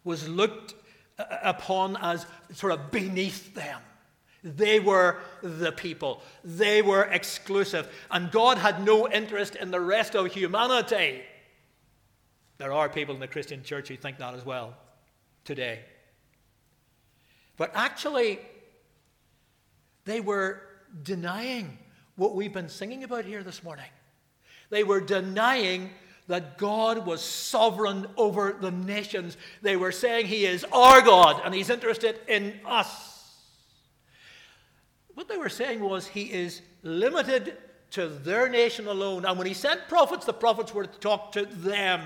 was 0.02 0.26
looked 0.28 0.74
uh, 1.18 1.24
upon 1.42 1.96
as 2.00 2.26
sort 2.52 2.72
of 2.72 2.90
beneath 2.90 3.54
them. 3.54 3.80
They 4.42 4.80
were 4.80 5.18
the 5.42 5.72
people. 5.72 6.22
They 6.42 6.82
were 6.82 7.04
exclusive. 7.04 7.88
And 8.10 8.30
God 8.30 8.58
had 8.58 8.84
no 8.84 9.08
interest 9.08 9.54
in 9.54 9.70
the 9.70 9.80
rest 9.80 10.14
of 10.14 10.32
humanity. 10.32 11.22
There 12.58 12.72
are 12.72 12.88
people 12.88 13.14
in 13.14 13.20
the 13.20 13.28
Christian 13.28 13.62
church 13.62 13.88
who 13.88 13.96
think 13.96 14.18
that 14.18 14.34
as 14.34 14.44
well 14.44 14.74
today. 15.44 15.80
But 17.56 17.70
actually, 17.74 18.40
they 20.04 20.20
were 20.20 20.62
denying 21.02 21.78
what 22.16 22.34
we've 22.34 22.52
been 22.52 22.68
singing 22.68 23.04
about 23.04 23.24
here 23.24 23.42
this 23.42 23.62
morning. 23.62 23.90
They 24.70 24.84
were 24.84 25.00
denying 25.00 25.90
that 26.28 26.58
God 26.58 27.06
was 27.06 27.20
sovereign 27.20 28.06
over 28.16 28.56
the 28.58 28.70
nations. 28.70 29.36
They 29.60 29.76
were 29.76 29.92
saying 29.92 30.26
He 30.26 30.46
is 30.46 30.64
our 30.72 31.02
God 31.02 31.42
and 31.44 31.54
He's 31.54 31.70
interested 31.70 32.20
in 32.28 32.58
us. 32.64 33.11
What 35.14 35.28
they 35.28 35.36
were 35.36 35.48
saying 35.48 35.80
was 35.80 36.06
he 36.06 36.22
is 36.22 36.62
limited 36.82 37.56
to 37.92 38.08
their 38.08 38.48
nation 38.48 38.86
alone. 38.86 39.24
And 39.24 39.36
when 39.36 39.46
he 39.46 39.54
sent 39.54 39.88
prophets, 39.88 40.24
the 40.24 40.32
prophets 40.32 40.72
were 40.72 40.86
to 40.86 40.98
talk 40.98 41.32
to 41.32 41.44
them. 41.44 42.00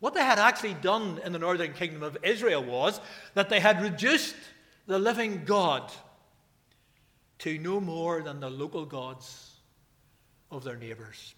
What 0.00 0.14
they 0.14 0.24
had 0.24 0.38
actually 0.38 0.74
done 0.74 1.20
in 1.24 1.32
the 1.32 1.38
northern 1.38 1.72
kingdom 1.72 2.02
of 2.02 2.18
Israel 2.22 2.62
was 2.62 3.00
that 3.34 3.48
they 3.48 3.60
had 3.60 3.80
reduced 3.80 4.34
the 4.86 4.98
living 4.98 5.44
God 5.44 5.90
to 7.38 7.58
no 7.58 7.80
more 7.80 8.22
than 8.22 8.40
the 8.40 8.50
local 8.50 8.84
gods 8.84 9.52
of 10.50 10.64
their 10.64 10.76
neighbors. 10.76 11.34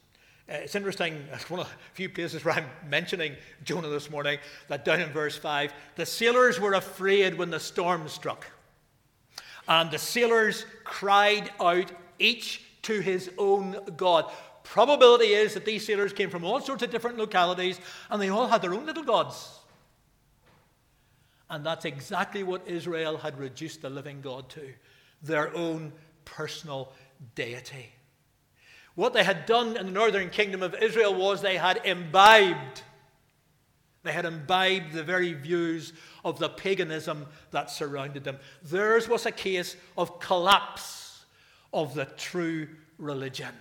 Uh, 0.49 0.55
it's 0.55 0.75
interesting, 0.75 1.25
it's 1.33 1.51
one 1.51 1.61
of 1.61 1.69
the 1.69 1.75
few 1.93 2.09
places 2.09 2.45
where 2.45 2.55
I'm 2.55 2.67
mentioning 2.89 3.37
Jonah 3.65 3.89
this 3.89 4.11
morning, 4.11 4.39
that 4.69 4.85
down 4.85 5.01
in 5.01 5.11
verse 5.11 5.37
5, 5.37 5.73
the 5.97 6.07
sailors 6.07 6.59
were 6.59 6.75
afraid 6.75 7.35
when 7.35 7.51
the 7.51 7.61
storm 7.61 8.09
struck. 8.09 8.47
And 9.69 9.91
the 9.91 9.99
sailors 9.99 10.65
cried 10.85 11.51
out, 11.61 11.91
each 12.19 12.63
to 12.83 13.01
his 13.01 13.31
own 13.37 13.77
God. 13.97 14.31
Probability 14.63 15.27
is 15.27 15.55
that 15.55 15.65
these 15.65 15.87
sailors 15.87 16.13
came 16.13 16.31
from 16.31 16.45
all 16.45 16.61
sorts 16.61 16.83
of 16.83 16.91
different 16.91 17.19
localities 17.19 17.81
and 18.11 18.21
they 18.21 18.29
all 18.29 18.47
had 18.47 18.63
their 18.63 18.75
own 18.75 18.87
little 18.87 19.05
gods. 19.05 19.59
And 21.49 21.65
that's 21.65 21.85
exactly 21.85 22.43
what 22.43 22.67
Israel 22.67 23.17
had 23.17 23.39
reduced 23.39 23.83
the 23.83 23.91
living 23.91 24.21
God 24.21 24.49
to 24.51 24.73
their 25.23 25.55
own 25.55 25.93
personal 26.25 26.93
deity. 27.35 27.91
What 28.97 29.13
they 29.13 29.25
had 29.25 29.47
done 29.47 29.77
in 29.77 29.87
the 29.87 29.93
northern 29.93 30.31
kingdom 30.31 30.63
of 30.63 30.75
Israel 30.75 31.15
was 31.15 31.43
they 31.43 31.59
had 31.59 31.81
imbibed 31.85 32.83
they 34.07 34.13
had 34.13 34.25
imbibed 34.25 34.93
the 34.93 35.03
very 35.03 35.33
views 35.33 35.93
of 36.25 36.39
the 36.39 36.49
paganism 36.49 37.27
that 37.51 37.71
surrounded 37.71 38.25
them. 38.25 38.39
Theirs 38.63 39.09
was 39.09 39.27
a 39.27 39.33
case 39.33 39.77
of 39.97 40.21
collapse 40.21 41.25
of 41.73 41.95
the 41.95 42.05
true 42.05 42.69
religion. 42.99 43.53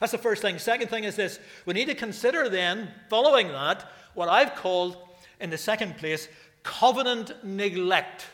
That's 0.00 0.12
the 0.12 0.18
first 0.18 0.42
thing. 0.42 0.58
Second 0.58 0.88
thing 0.88 1.04
is 1.04 1.16
this 1.16 1.38
we 1.66 1.74
need 1.74 1.86
to 1.86 1.94
consider 1.94 2.48
then, 2.48 2.90
following 3.08 3.48
that, 3.48 3.90
what 4.14 4.28
I've 4.28 4.54
called 4.54 4.96
in 5.40 5.50
the 5.50 5.58
second 5.58 5.96
place 5.96 6.28
covenant 6.62 7.32
neglect 7.44 8.26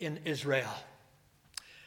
in 0.00 0.20
Israel. 0.24 0.72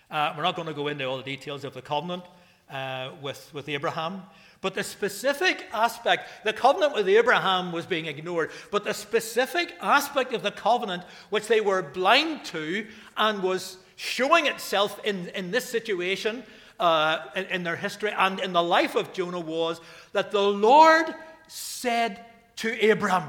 Uh, 0.09 0.33
we're 0.35 0.43
not 0.43 0.55
going 0.55 0.67
to 0.67 0.73
go 0.73 0.87
into 0.87 1.05
all 1.05 1.17
the 1.17 1.23
details 1.23 1.63
of 1.63 1.73
the 1.73 1.81
covenant 1.81 2.23
uh, 2.71 3.11
with, 3.21 3.53
with 3.53 3.67
Abraham. 3.69 4.23
But 4.61 4.75
the 4.75 4.83
specific 4.83 5.65
aspect, 5.73 6.29
the 6.43 6.53
covenant 6.53 6.93
with 6.93 7.07
Abraham 7.07 7.71
was 7.71 7.87
being 7.87 8.05
ignored, 8.05 8.51
but 8.69 8.83
the 8.83 8.93
specific 8.93 9.73
aspect 9.81 10.33
of 10.33 10.43
the 10.43 10.51
covenant 10.51 11.03
which 11.31 11.47
they 11.47 11.61
were 11.61 11.81
blind 11.81 12.45
to 12.45 12.85
and 13.17 13.41
was 13.41 13.77
showing 13.95 14.45
itself 14.45 14.99
in, 15.03 15.29
in 15.29 15.49
this 15.49 15.65
situation, 15.65 16.43
uh, 16.79 17.25
in, 17.35 17.45
in 17.45 17.63
their 17.63 17.75
history 17.75 18.11
and 18.15 18.39
in 18.39 18.53
the 18.53 18.61
life 18.61 18.95
of 18.95 19.13
Jonah 19.13 19.39
was 19.39 19.81
that 20.13 20.31
the 20.31 20.41
Lord 20.41 21.13
said 21.47 22.23
to 22.57 22.91
Abram, 22.91 23.23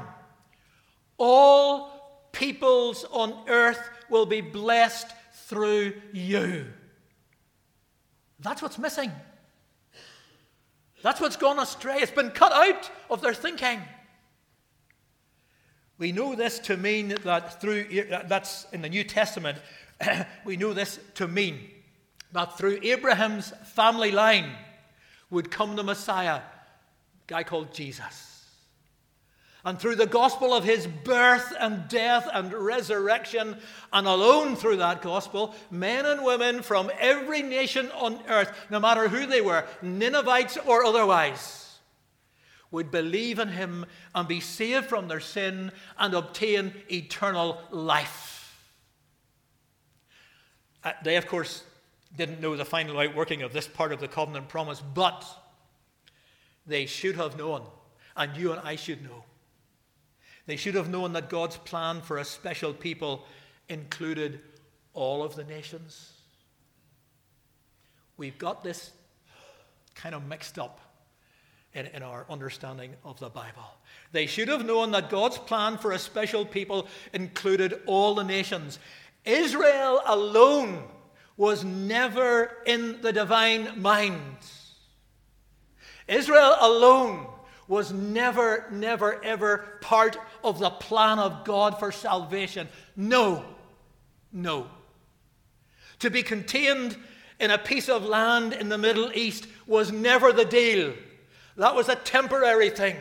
All 1.17 2.27
peoples 2.31 3.05
on 3.11 3.33
earth 3.47 3.89
will 4.09 4.25
be 4.25 4.41
blessed 4.41 5.07
through 5.33 5.93
you. 6.11 6.65
That's 8.39 8.61
what's 8.61 8.77
missing. 8.77 9.11
That's 11.03 11.19
what's 11.19 11.35
gone 11.35 11.59
astray. 11.59 11.97
It's 11.97 12.11
been 12.11 12.31
cut 12.31 12.53
out 12.53 12.89
of 13.09 13.21
their 13.21 13.33
thinking. 13.33 13.81
We 15.97 16.13
know 16.13 16.33
this 16.33 16.59
to 16.59 16.77
mean 16.77 17.09
that 17.23 17.61
through, 17.61 17.85
that's 18.27 18.65
in 18.71 18.81
the 18.81 18.89
New 18.89 19.03
Testament, 19.03 19.59
we 20.45 20.57
know 20.57 20.73
this 20.73 20.99
to 21.15 21.27
mean 21.27 21.69
that 22.31 22.57
through 22.57 22.79
Abraham's 22.81 23.51
family 23.65 24.11
line 24.11 24.49
would 25.29 25.51
come 25.51 25.75
the 25.75 25.83
Messiah, 25.83 26.37
a 26.37 26.41
guy 27.27 27.43
called 27.43 27.73
Jesus. 27.73 28.32
And 29.65 29.79
through 29.79 29.95
the 29.95 30.05
gospel 30.05 30.53
of 30.53 30.65
his 30.65 30.87
birth 30.87 31.53
and 31.57 31.87
death 31.87 32.27
and 32.33 32.51
resurrection, 32.53 33.57
and 33.93 34.07
alone 34.07 34.57
through 34.57 34.77
that 34.77 35.01
gospel, 35.01 35.55
men 35.71 36.05
and 36.05 36.23
women 36.23 36.61
from 36.61 36.91
every 36.99 37.41
nation 37.41 37.89
on 37.91 38.19
earth, 38.27 38.51
no 38.69 38.81
matter 38.81 39.07
who 39.07 39.25
they 39.25 39.39
were, 39.39 39.65
Ninevites 39.81 40.57
or 40.65 40.83
otherwise, 40.83 41.79
would 42.71 42.91
believe 42.91 43.39
in 43.39 43.47
him 43.47 43.85
and 44.13 44.27
be 44.27 44.41
saved 44.41 44.87
from 44.87 45.07
their 45.07 45.21
sin 45.21 45.71
and 45.97 46.13
obtain 46.13 46.73
eternal 46.91 47.61
life. 47.71 48.59
Uh, 50.83 50.91
they, 51.05 51.15
of 51.15 51.25
course, 51.25 51.63
didn't 52.17 52.41
know 52.41 52.57
the 52.57 52.65
final 52.65 52.99
outworking 52.99 53.43
of 53.43 53.53
this 53.53 53.67
part 53.67 53.93
of 53.93 54.01
the 54.01 54.09
covenant 54.09 54.49
promise, 54.49 54.81
but 54.93 55.25
they 56.67 56.85
should 56.85 57.15
have 57.15 57.37
known, 57.37 57.61
and 58.17 58.35
you 58.35 58.51
and 58.51 58.59
I 58.61 58.75
should 58.75 59.01
know 59.01 59.23
they 60.45 60.55
should 60.55 60.75
have 60.75 60.89
known 60.89 61.13
that 61.13 61.29
God's 61.29 61.57
plan 61.57 62.01
for 62.01 62.17
a 62.17 62.25
special 62.25 62.73
people 62.73 63.25
included 63.69 64.41
all 64.93 65.23
of 65.23 65.35
the 65.35 65.43
nations. 65.43 66.11
We've 68.17 68.37
got 68.37 68.63
this 68.63 68.91
kind 69.95 70.13
of 70.13 70.25
mixed 70.25 70.59
up 70.59 70.79
in, 71.73 71.87
in 71.87 72.03
our 72.03 72.25
understanding 72.29 72.93
of 73.03 73.19
the 73.19 73.29
Bible. 73.29 73.63
They 74.11 74.25
should 74.25 74.47
have 74.47 74.65
known 74.65 74.91
that 74.91 75.09
God's 75.09 75.37
plan 75.37 75.77
for 75.77 75.91
a 75.91 75.99
special 75.99 76.45
people 76.45 76.87
included 77.13 77.81
all 77.85 78.15
the 78.15 78.23
nations. 78.23 78.79
Israel 79.25 80.01
alone 80.05 80.83
was 81.37 81.63
never 81.63 82.57
in 82.65 83.01
the 83.01 83.11
divine 83.11 83.81
mind. 83.81 84.37
Israel 86.07 86.55
alone 86.59 87.27
was 87.67 87.93
never, 87.93 88.65
never, 88.71 89.23
ever 89.23 89.79
part 89.81 90.17
of 90.43 90.59
the 90.59 90.69
plan 90.69 91.19
of 91.19 91.43
God 91.43 91.79
for 91.79 91.91
salvation. 91.91 92.67
No, 92.95 93.45
no. 94.31 94.67
To 95.99 96.09
be 96.09 96.23
contained 96.23 96.97
in 97.39 97.51
a 97.51 97.57
piece 97.57 97.89
of 97.89 98.03
land 98.05 98.53
in 98.53 98.69
the 98.69 98.77
Middle 98.77 99.11
East 99.13 99.47
was 99.67 99.91
never 99.91 100.31
the 100.31 100.45
deal. 100.45 100.93
That 101.57 101.75
was 101.75 101.89
a 101.89 101.95
temporary 101.95 102.69
thing. 102.69 102.95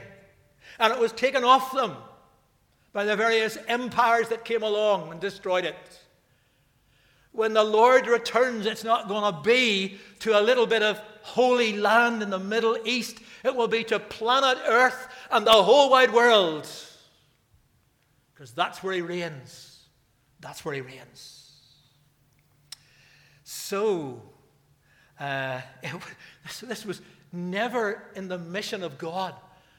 And 0.78 0.92
it 0.92 0.98
was 0.98 1.12
taken 1.12 1.44
off 1.44 1.72
them 1.72 1.96
by 2.92 3.04
the 3.04 3.16
various 3.16 3.56
empires 3.68 4.28
that 4.28 4.44
came 4.44 4.62
along 4.62 5.10
and 5.10 5.20
destroyed 5.20 5.64
it. 5.64 5.76
When 7.32 7.54
the 7.54 7.64
Lord 7.64 8.06
returns, 8.06 8.66
it's 8.66 8.84
not 8.84 9.08
going 9.08 9.32
to 9.32 9.40
be 9.40 9.98
to 10.20 10.38
a 10.38 10.42
little 10.42 10.66
bit 10.66 10.82
of 10.82 11.00
holy 11.22 11.76
land 11.76 12.22
in 12.22 12.28
the 12.28 12.38
Middle 12.38 12.76
East. 12.84 13.18
It 13.42 13.56
will 13.56 13.68
be 13.68 13.84
to 13.84 13.98
planet 13.98 14.58
Earth 14.66 15.08
and 15.30 15.46
the 15.46 15.50
whole 15.52 15.90
wide 15.90 16.12
world. 16.12 16.68
Because 18.34 18.52
that's 18.52 18.82
where 18.82 18.94
He 18.94 19.00
reigns. 19.00 19.80
That's 20.40 20.64
where 20.64 20.74
He 20.74 20.80
reigns. 20.80 21.52
So, 23.44 24.22
uh, 25.18 25.60
this 26.62 26.84
was 26.84 27.00
never 27.32 28.02
in 28.14 28.28
the 28.28 28.38
mission 28.38 28.82
of 28.82 28.98
God 28.98 29.34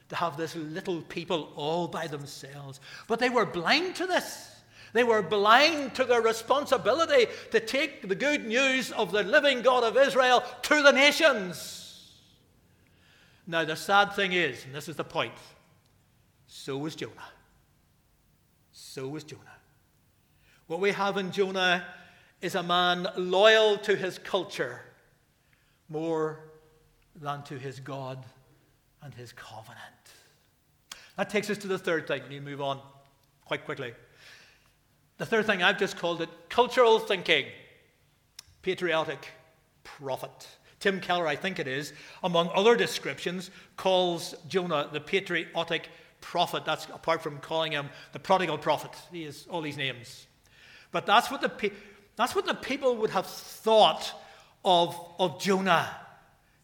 to 0.08 0.16
have 0.16 0.36
this 0.36 0.54
little 0.54 1.02
people 1.02 1.52
all 1.56 1.88
by 1.88 2.06
themselves. 2.06 2.80
But 3.08 3.18
they 3.18 3.30
were 3.30 3.46
blind 3.46 3.96
to 3.96 4.06
this. 4.06 4.50
They 4.92 5.04
were 5.04 5.22
blind 5.22 5.94
to 5.96 6.04
their 6.04 6.22
responsibility 6.22 7.26
to 7.50 7.60
take 7.60 8.08
the 8.08 8.14
good 8.14 8.46
news 8.46 8.92
of 8.92 9.10
the 9.10 9.24
living 9.24 9.62
God 9.62 9.82
of 9.82 9.96
Israel 9.96 10.44
to 10.62 10.82
the 10.82 10.92
nations. 10.92 12.12
Now, 13.46 13.64
the 13.64 13.76
sad 13.76 14.12
thing 14.14 14.32
is, 14.32 14.64
and 14.64 14.74
this 14.74 14.88
is 14.88 14.96
the 14.96 15.04
point, 15.04 15.34
so 16.46 16.78
was 16.78 16.94
Jonah. 16.94 17.12
So 18.94 19.08
was 19.08 19.24
Jonah. 19.24 19.42
What 20.68 20.78
we 20.78 20.92
have 20.92 21.16
in 21.16 21.32
Jonah 21.32 21.84
is 22.40 22.54
a 22.54 22.62
man 22.62 23.08
loyal 23.16 23.76
to 23.78 23.96
his 23.96 24.20
culture 24.20 24.82
more 25.88 26.38
than 27.20 27.42
to 27.42 27.58
his 27.58 27.80
God 27.80 28.24
and 29.02 29.12
his 29.12 29.32
covenant. 29.32 29.80
That 31.16 31.28
takes 31.28 31.50
us 31.50 31.58
to 31.58 31.66
the 31.66 31.76
third 31.76 32.06
thing. 32.06 32.22
We 32.30 32.38
move 32.38 32.60
on 32.60 32.78
quite 33.44 33.64
quickly. 33.64 33.94
The 35.18 35.26
third 35.26 35.46
thing, 35.46 35.60
I've 35.60 35.80
just 35.80 35.96
called 35.96 36.22
it 36.22 36.28
cultural 36.48 37.00
thinking, 37.00 37.46
patriotic 38.62 39.26
prophet. 39.82 40.46
Tim 40.78 41.00
Keller, 41.00 41.26
I 41.26 41.34
think 41.34 41.58
it 41.58 41.66
is, 41.66 41.94
among 42.22 42.48
other 42.54 42.76
descriptions, 42.76 43.50
calls 43.76 44.36
Jonah 44.46 44.88
the 44.92 45.00
patriotic 45.00 45.88
prophet. 46.24 46.64
That's 46.64 46.86
apart 46.86 47.22
from 47.22 47.38
calling 47.38 47.72
him 47.72 47.90
the 48.12 48.18
prodigal 48.18 48.58
prophet. 48.58 48.90
He 49.12 49.24
has 49.24 49.46
all 49.50 49.60
these 49.60 49.76
names. 49.76 50.26
But 50.90 51.06
that's 51.06 51.30
what 51.30 51.40
the, 51.40 51.70
that's 52.16 52.34
what 52.34 52.46
the 52.46 52.54
people 52.54 52.96
would 52.96 53.10
have 53.10 53.26
thought 53.26 54.12
of, 54.64 54.98
of 55.18 55.40
Jonah. 55.40 55.88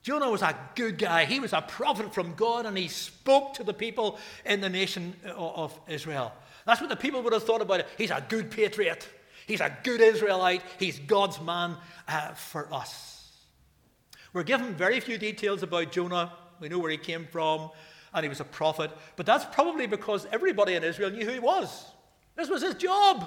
Jonah 0.03 0.31
was 0.31 0.41
a 0.41 0.57
good 0.75 0.97
guy. 0.97 1.27
He 1.27 1.41
was 1.41 1.53
a 1.53 1.61
prophet 1.61 2.15
from 2.15 2.35
God 2.35 2.65
and 2.65 2.77
he 2.77 2.89
spoke 2.89 3.55
to 3.55 3.65
the 3.65 3.75
people 3.75 4.19
in 4.47 4.61
the 4.61 4.71
nation 4.71 5.15
of 5.37 5.79
Israel. 5.87 6.33
That's 6.65 6.81
what 6.81 6.89
the 6.89 6.97
people 6.97 7.23
would 7.23 7.33
have 7.33 7.45
thought 7.45 7.61
about 7.61 7.81
it. 7.81 7.89
He's 7.99 8.11
a 8.11 8.25
good 8.27 8.51
patriot. 8.51 9.07
He's 9.47 9.61
a 9.61 9.77
good 9.83 10.01
Israelite. 10.01 10.63
He's 10.79 10.99
God's 10.99 11.41
man 11.41 11.77
uh, 12.09 12.33
for 12.33 12.73
us. 12.73 13.31
We're 14.33 14.45
given 14.45 14.75
very 14.75 15.01
few 15.01 15.19
details 15.19 15.63
about 15.63 15.93
Jonah. 15.93 16.33
We 16.61 16.69
know 16.69 16.79
where 16.79 16.91
he 16.91 16.99
came 16.99 17.27
from, 17.27 17.71
and 18.15 18.25
he 18.25 18.29
was 18.29 18.41
a 18.41 18.45
prophet. 18.45 18.91
But 19.17 19.27
that's 19.27 19.45
probably 19.45 19.87
because 19.87 20.27
everybody 20.33 20.75
in 20.75 20.85
Israel 20.85 21.11
knew 21.11 21.25
who 21.25 21.33
he 21.33 21.39
was. 21.39 21.85
This 22.37 22.49
was 22.49 22.63
his 22.63 22.75
job. 22.75 23.25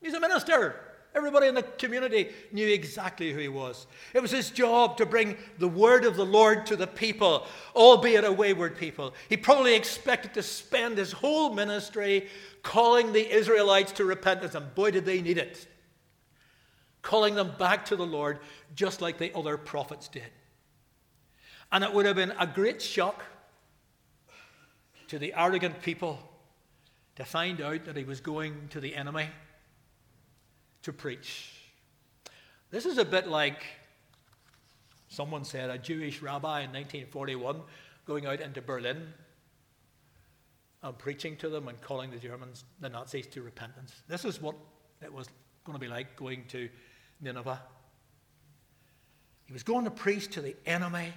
He's 0.00 0.14
a 0.14 0.20
minister. 0.20 0.80
Everybody 1.14 1.46
in 1.48 1.54
the 1.54 1.62
community 1.62 2.28
knew 2.52 2.68
exactly 2.68 3.32
who 3.32 3.40
he 3.40 3.48
was. 3.48 3.86
It 4.14 4.20
was 4.20 4.30
his 4.30 4.50
job 4.50 4.98
to 4.98 5.06
bring 5.06 5.36
the 5.58 5.68
word 5.68 6.04
of 6.04 6.16
the 6.16 6.26
Lord 6.26 6.66
to 6.66 6.76
the 6.76 6.86
people, 6.86 7.46
albeit 7.74 8.24
a 8.24 8.32
wayward 8.32 8.76
people. 8.76 9.14
He 9.28 9.36
probably 9.36 9.74
expected 9.74 10.34
to 10.34 10.42
spend 10.42 10.98
his 10.98 11.12
whole 11.12 11.54
ministry 11.54 12.28
calling 12.62 13.12
the 13.12 13.34
Israelites 13.34 13.92
to 13.92 14.04
repentance, 14.04 14.54
and 14.54 14.74
boy, 14.74 14.90
did 14.90 15.06
they 15.06 15.22
need 15.22 15.38
it. 15.38 15.66
Calling 17.00 17.34
them 17.34 17.52
back 17.58 17.86
to 17.86 17.96
the 17.96 18.06
Lord, 18.06 18.40
just 18.74 19.00
like 19.00 19.18
the 19.18 19.34
other 19.34 19.56
prophets 19.56 20.08
did. 20.08 20.30
And 21.72 21.82
it 21.82 21.92
would 21.92 22.06
have 22.06 22.16
been 22.16 22.34
a 22.38 22.46
great 22.46 22.82
shock 22.82 23.22
to 25.08 25.18
the 25.18 25.34
arrogant 25.36 25.82
people 25.82 26.18
to 27.16 27.24
find 27.24 27.60
out 27.60 27.84
that 27.84 27.96
he 27.96 28.04
was 28.04 28.20
going 28.20 28.68
to 28.70 28.80
the 28.80 28.94
enemy 28.94 29.28
to 30.82 30.92
preach. 30.92 31.52
This 32.70 32.86
is 32.86 32.98
a 32.98 33.04
bit 33.04 33.26
like 33.26 33.64
someone 35.08 35.44
said 35.44 35.70
a 35.70 35.78
Jewish 35.78 36.22
rabbi 36.22 36.60
in 36.60 36.70
1941 36.70 37.60
going 38.06 38.26
out 38.26 38.40
into 38.40 38.62
Berlin 38.62 39.08
and 40.82 40.98
preaching 40.98 41.36
to 41.36 41.48
them 41.48 41.68
and 41.68 41.80
calling 41.80 42.10
the 42.10 42.18
Germans, 42.18 42.64
the 42.80 42.88
Nazis, 42.88 43.26
to 43.28 43.42
repentance. 43.42 44.02
This 44.06 44.24
is 44.24 44.40
what 44.40 44.54
it 45.02 45.12
was 45.12 45.28
going 45.64 45.74
to 45.74 45.80
be 45.80 45.90
like 45.90 46.16
going 46.16 46.44
to 46.48 46.68
Nineveh. 47.20 47.60
He 49.46 49.52
was 49.52 49.62
going 49.62 49.84
to 49.84 49.90
preach 49.90 50.28
to 50.32 50.40
the 50.40 50.54
enemy. 50.66 51.12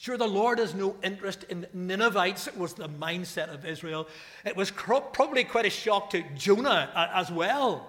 Sure, 0.00 0.16
the 0.16 0.26
Lord 0.26 0.60
has 0.60 0.74
no 0.74 0.96
interest 1.02 1.44
in 1.50 1.66
Ninevites, 1.74 2.46
it 2.46 2.56
was 2.56 2.72
the 2.72 2.88
mindset 2.88 3.52
of 3.52 3.66
Israel. 3.66 4.08
It 4.46 4.56
was 4.56 4.70
probably 4.70 5.44
quite 5.44 5.66
a 5.66 5.70
shock 5.70 6.08
to 6.12 6.24
Jonah 6.34 6.90
uh, 6.94 7.08
as 7.12 7.30
well. 7.30 7.86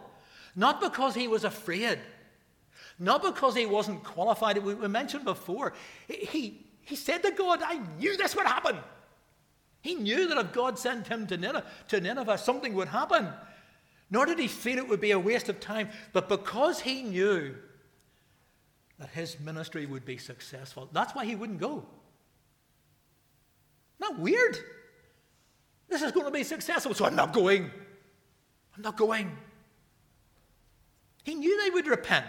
Not 0.53 0.81
because 0.81 1.15
he 1.15 1.29
was 1.29 1.45
afraid, 1.45 1.99
not 2.99 3.23
because 3.23 3.55
he 3.55 3.65
wasn't 3.65 4.03
qualified. 4.03 4.57
We 4.57 4.75
mentioned 4.89 5.23
before, 5.23 5.71
he, 6.09 6.65
he 6.81 6.97
said 6.97 7.23
to 7.23 7.31
God, 7.31 7.61
I 7.63 7.79
knew 7.97 8.17
this 8.17 8.35
would 8.35 8.45
happen. 8.45 8.75
He 9.79 9.95
knew 9.95 10.27
that 10.27 10.37
if 10.37 10.51
God 10.51 10.77
sent 10.77 11.07
him 11.07 11.25
to 11.27 11.37
Nineveh, 11.37 11.63
to 11.87 12.01
Nineveh, 12.01 12.37
something 12.37 12.73
would 12.73 12.89
happen. 12.89 13.29
Nor 14.09 14.25
did 14.25 14.37
he 14.37 14.49
feel 14.49 14.79
it 14.79 14.89
would 14.89 14.99
be 14.99 15.11
a 15.11 15.19
waste 15.19 15.47
of 15.47 15.61
time, 15.61 15.87
but 16.11 16.27
because 16.27 16.81
he 16.81 17.03
knew 17.03 17.55
that 18.99 19.07
his 19.11 19.39
ministry 19.39 19.85
would 19.85 20.03
be 20.03 20.17
successful, 20.17 20.89
that's 20.91 21.15
why 21.15 21.23
he 21.23 21.37
wouldn't 21.37 21.61
go. 21.61 21.85
Not 24.01 24.19
weird. 24.19 24.57
This 25.87 26.01
is 26.01 26.11
going 26.11 26.25
to 26.25 26.31
be 26.31 26.43
successful, 26.43 26.93
so 26.93 27.05
I'm 27.05 27.15
not 27.15 27.31
going. 27.31 27.69
I'm 28.75 28.81
not 28.81 28.97
going. 28.97 29.37
He 31.23 31.35
knew 31.35 31.61
they 31.63 31.69
would 31.69 31.85
repent 31.85 32.25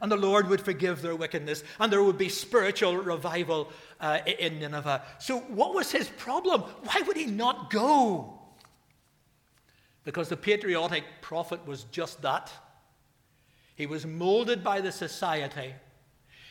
and 0.00 0.12
the 0.12 0.16
Lord 0.16 0.48
would 0.48 0.60
forgive 0.60 1.00
their 1.00 1.16
wickedness 1.16 1.64
and 1.80 1.90
there 1.90 2.02
would 2.02 2.18
be 2.18 2.28
spiritual 2.28 2.96
revival 2.96 3.72
uh, 4.00 4.18
in 4.38 4.60
Nineveh. 4.60 5.02
So, 5.18 5.40
what 5.40 5.74
was 5.74 5.90
his 5.90 6.08
problem? 6.08 6.60
Why 6.60 7.02
would 7.06 7.16
he 7.16 7.26
not 7.26 7.70
go? 7.70 8.38
Because 10.04 10.28
the 10.28 10.36
patriotic 10.36 11.04
prophet 11.22 11.66
was 11.66 11.84
just 11.84 12.22
that. 12.22 12.52
He 13.76 13.86
was 13.86 14.06
molded 14.06 14.62
by 14.62 14.80
the 14.80 14.92
society. 14.92 15.74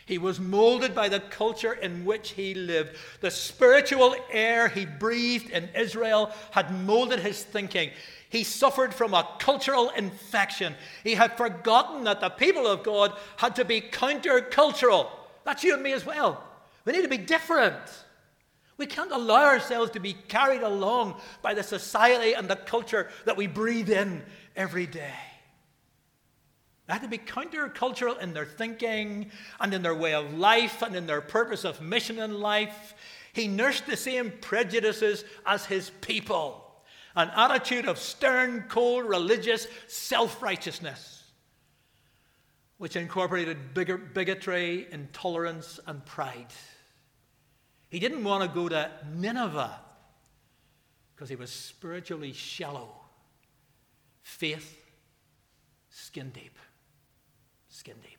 He 0.08 0.18
was 0.18 0.40
molded 0.40 0.96
by 0.96 1.10
the 1.10 1.20
culture 1.20 1.74
in 1.74 2.06
which 2.06 2.32
he 2.32 2.54
lived. 2.54 2.96
The 3.20 3.30
spiritual 3.30 4.16
air 4.32 4.70
he 4.70 4.86
breathed 4.86 5.50
in 5.50 5.68
Israel 5.76 6.32
had 6.52 6.74
molded 6.86 7.20
his 7.20 7.44
thinking. 7.44 7.92
He 8.30 8.46
suffered 8.46 8.94
from 8.94 9.14
a 9.14 9.28
cultural 9.38 9.90
infection. 9.90 10.76
He 11.04 11.16
had 11.16 11.36
forgotten 11.36 12.06
that 12.06 12.22
the 12.22 12.30
people 12.30 12.66
of 12.66 12.84
God 12.84 13.18
had 13.36 13.58
to 13.58 13.66
be 13.66 13.82
countercultural. 13.82 15.10
That's 15.44 15.66
you 15.66 15.74
and 15.74 15.84
me 15.84 15.92
as 15.92 16.06
well. 16.06 16.42
We 16.86 16.94
need 16.94 17.02
to 17.02 17.10
be 17.10 17.18
different. 17.18 17.76
We 18.78 18.86
can't 18.86 19.12
allow 19.12 19.44
ourselves 19.44 19.92
to 19.92 20.00
be 20.00 20.14
carried 20.14 20.62
along 20.62 21.20
by 21.42 21.54
the 21.54 21.64
society 21.64 22.32
and 22.32 22.48
the 22.48 22.56
culture 22.56 23.10
that 23.26 23.36
we 23.36 23.48
breathe 23.48 23.90
in 23.90 24.24
every 24.56 24.86
day. 24.86 25.16
They 26.88 26.94
had 26.94 27.02
to 27.02 27.08
be 27.10 27.18
countercultural 27.18 28.20
in 28.22 28.34
their 28.34 28.46
thinking 28.46 29.32
and 29.60 29.74
in 29.74 29.82
their 29.82 29.96
way 29.96 30.14
of 30.14 30.38
life 30.38 30.82
and 30.82 30.96
in 30.96 31.06
their 31.06 31.22
purpose 31.22 31.66
of 31.66 31.82
mission 31.82 32.18
in 32.18 32.40
life. 32.40 32.94
He 33.34 33.48
nursed 33.48 33.86
the 33.86 33.98
same 33.98 34.32
prejudices 34.42 35.26
as 35.46 35.66
his 35.66 35.92
people 36.02 36.64
an 37.18 37.32
attitude 37.36 37.88
of 37.88 37.98
stern, 37.98 38.66
cold, 38.70 39.04
religious 39.10 39.68
self 39.88 40.42
righteousness, 40.42 41.24
which 42.78 42.96
incorporated 42.96 43.74
bigotry, 43.74 44.88
intolerance, 44.92 45.80
and 45.88 46.06
pride. 46.06 46.54
He 47.90 48.00
didn't 48.00 48.24
want 48.24 48.44
to 48.44 48.50
go 48.50 48.70
to 48.70 48.92
Nineveh 49.16 49.80
because 51.16 51.28
he 51.28 51.36
was 51.36 51.52
spiritually 51.52 52.34
shallow. 52.34 52.90
Faith, 54.22 54.78
skin 55.90 56.30
deep. 56.30 56.60
Skin 57.78 57.94
deep. 58.02 58.18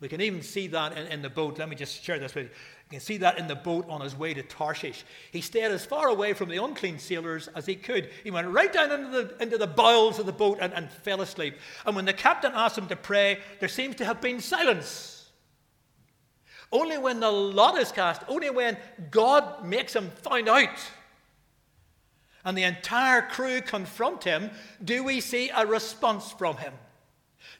We 0.00 0.08
can 0.08 0.22
even 0.22 0.40
see 0.40 0.66
that 0.68 0.96
in, 0.96 1.06
in, 1.08 1.20
the 1.20 1.28
boat. 1.28 1.58
Let 1.58 1.68
me 1.68 1.76
just 1.76 2.02
share 2.02 2.18
this 2.18 2.34
with 2.34 2.44
you. 2.44 2.50
You 2.50 2.90
can 2.92 3.00
see 3.00 3.18
that 3.18 3.38
in 3.38 3.48
the 3.48 3.54
boat 3.54 3.84
on 3.90 4.00
his 4.00 4.16
way 4.16 4.32
to 4.32 4.42
Tarshish. 4.42 5.04
He 5.30 5.42
stayed 5.42 5.70
as 5.70 5.84
far 5.84 6.08
away 6.08 6.32
from 6.32 6.48
the 6.48 6.56
unclean 6.56 6.98
sailors 6.98 7.50
as 7.54 7.66
he 7.66 7.76
could. 7.76 8.08
He 8.24 8.30
went 8.30 8.48
right 8.48 8.72
down 8.72 8.92
into 8.92 9.10
the, 9.10 9.42
into 9.42 9.58
the 9.58 9.66
bowels 9.66 10.18
of 10.18 10.24
the 10.24 10.32
boat 10.32 10.56
and, 10.62 10.72
and 10.72 10.90
fell 10.90 11.20
asleep. 11.20 11.58
And 11.84 11.94
when 11.94 12.06
the 12.06 12.14
captain 12.14 12.52
asked 12.54 12.78
him 12.78 12.86
to 12.86 12.96
pray, 12.96 13.40
there 13.60 13.68
seems 13.68 13.94
to 13.96 14.06
have 14.06 14.22
been 14.22 14.40
silence. 14.40 15.30
Only 16.72 16.96
when 16.96 17.20
the 17.20 17.30
lot 17.30 17.76
is 17.78 17.92
cast, 17.92 18.22
only 18.26 18.48
when 18.48 18.78
God 19.10 19.66
makes 19.66 19.94
him 19.94 20.10
find 20.22 20.48
out, 20.48 20.80
and 22.42 22.56
the 22.56 22.62
entire 22.62 23.20
crew 23.20 23.60
confront 23.60 24.24
him, 24.24 24.50
do 24.82 25.04
we 25.04 25.20
see 25.20 25.50
a 25.50 25.66
response 25.66 26.32
from 26.32 26.56
him 26.56 26.72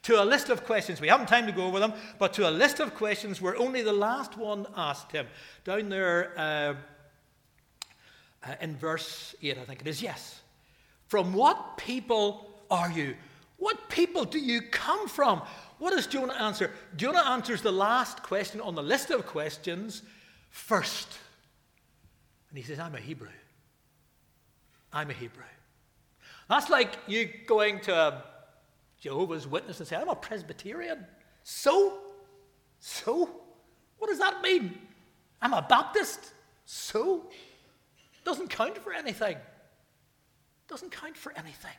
to 0.02 0.22
a 0.22 0.24
list 0.24 0.48
of 0.48 0.64
questions. 0.64 1.00
We 1.00 1.08
haven't 1.08 1.28
time 1.28 1.46
to 1.46 1.52
go 1.52 1.64
over 1.64 1.80
them, 1.80 1.94
but 2.18 2.32
to 2.34 2.48
a 2.48 2.50
list 2.50 2.80
of 2.80 2.94
questions 2.94 3.40
where 3.40 3.56
only 3.56 3.82
the 3.82 3.92
last 3.92 4.36
one 4.36 4.66
asked 4.76 5.12
him. 5.12 5.26
Down 5.64 5.88
there 5.88 6.32
uh, 6.36 6.74
uh, 8.46 8.54
in 8.60 8.76
verse 8.76 9.34
8, 9.42 9.58
I 9.58 9.64
think 9.64 9.80
it 9.80 9.86
is, 9.86 10.02
yes. 10.02 10.40
From 11.08 11.32
what 11.32 11.76
people 11.76 12.50
are 12.70 12.90
you? 12.90 13.14
What 13.56 13.88
people 13.88 14.24
do 14.24 14.38
you 14.38 14.62
come 14.62 15.08
from? 15.08 15.42
What 15.78 15.90
does 15.90 16.06
Jonah 16.06 16.34
answer? 16.34 16.70
Jonah 16.96 17.22
answers 17.26 17.62
the 17.62 17.72
last 17.72 18.22
question 18.22 18.60
on 18.60 18.74
the 18.74 18.82
list 18.82 19.10
of 19.10 19.26
questions 19.26 20.02
first. 20.50 21.08
And 22.50 22.58
he 22.58 22.64
says, 22.64 22.78
I'm 22.78 22.94
a 22.94 23.00
Hebrew. 23.00 23.28
I'm 24.92 25.10
a 25.10 25.14
Hebrew. 25.14 25.42
That's 26.48 26.68
like 26.68 26.98
you 27.06 27.28
going 27.46 27.80
to 27.80 27.94
a 27.94 28.24
Jehovah's 29.04 29.46
Witness 29.46 29.80
and 29.80 29.86
say, 29.86 29.96
I'm 29.96 30.08
a 30.08 30.16
Presbyterian. 30.16 31.04
So? 31.42 31.98
So? 32.80 33.28
What 33.98 34.08
does 34.08 34.18
that 34.18 34.40
mean? 34.40 34.78
I'm 35.42 35.52
a 35.52 35.60
Baptist. 35.60 36.32
So? 36.64 37.24
Doesn't 38.24 38.48
count 38.48 38.78
for 38.78 38.94
anything. 38.94 39.36
Doesn't 40.68 40.90
count 40.90 41.18
for 41.18 41.34
anything. 41.36 41.76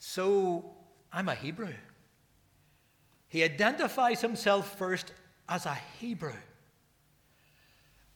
So, 0.00 0.74
I'm 1.12 1.28
a 1.28 1.36
Hebrew. 1.36 1.74
He 3.28 3.44
identifies 3.44 4.20
himself 4.20 4.76
first 4.76 5.12
as 5.48 5.66
a 5.66 5.78
Hebrew. 6.00 6.34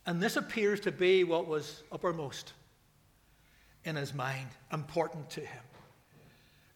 And 0.07 0.21
this 0.21 0.35
appears 0.35 0.81
to 0.81 0.91
be 0.91 1.23
what 1.23 1.47
was 1.47 1.85
uppermost 1.93 2.53
in 3.85 3.95
his 3.95 4.13
mind, 4.13 4.49
important 4.73 5.31
to 5.31 5.41
him. 5.41 5.63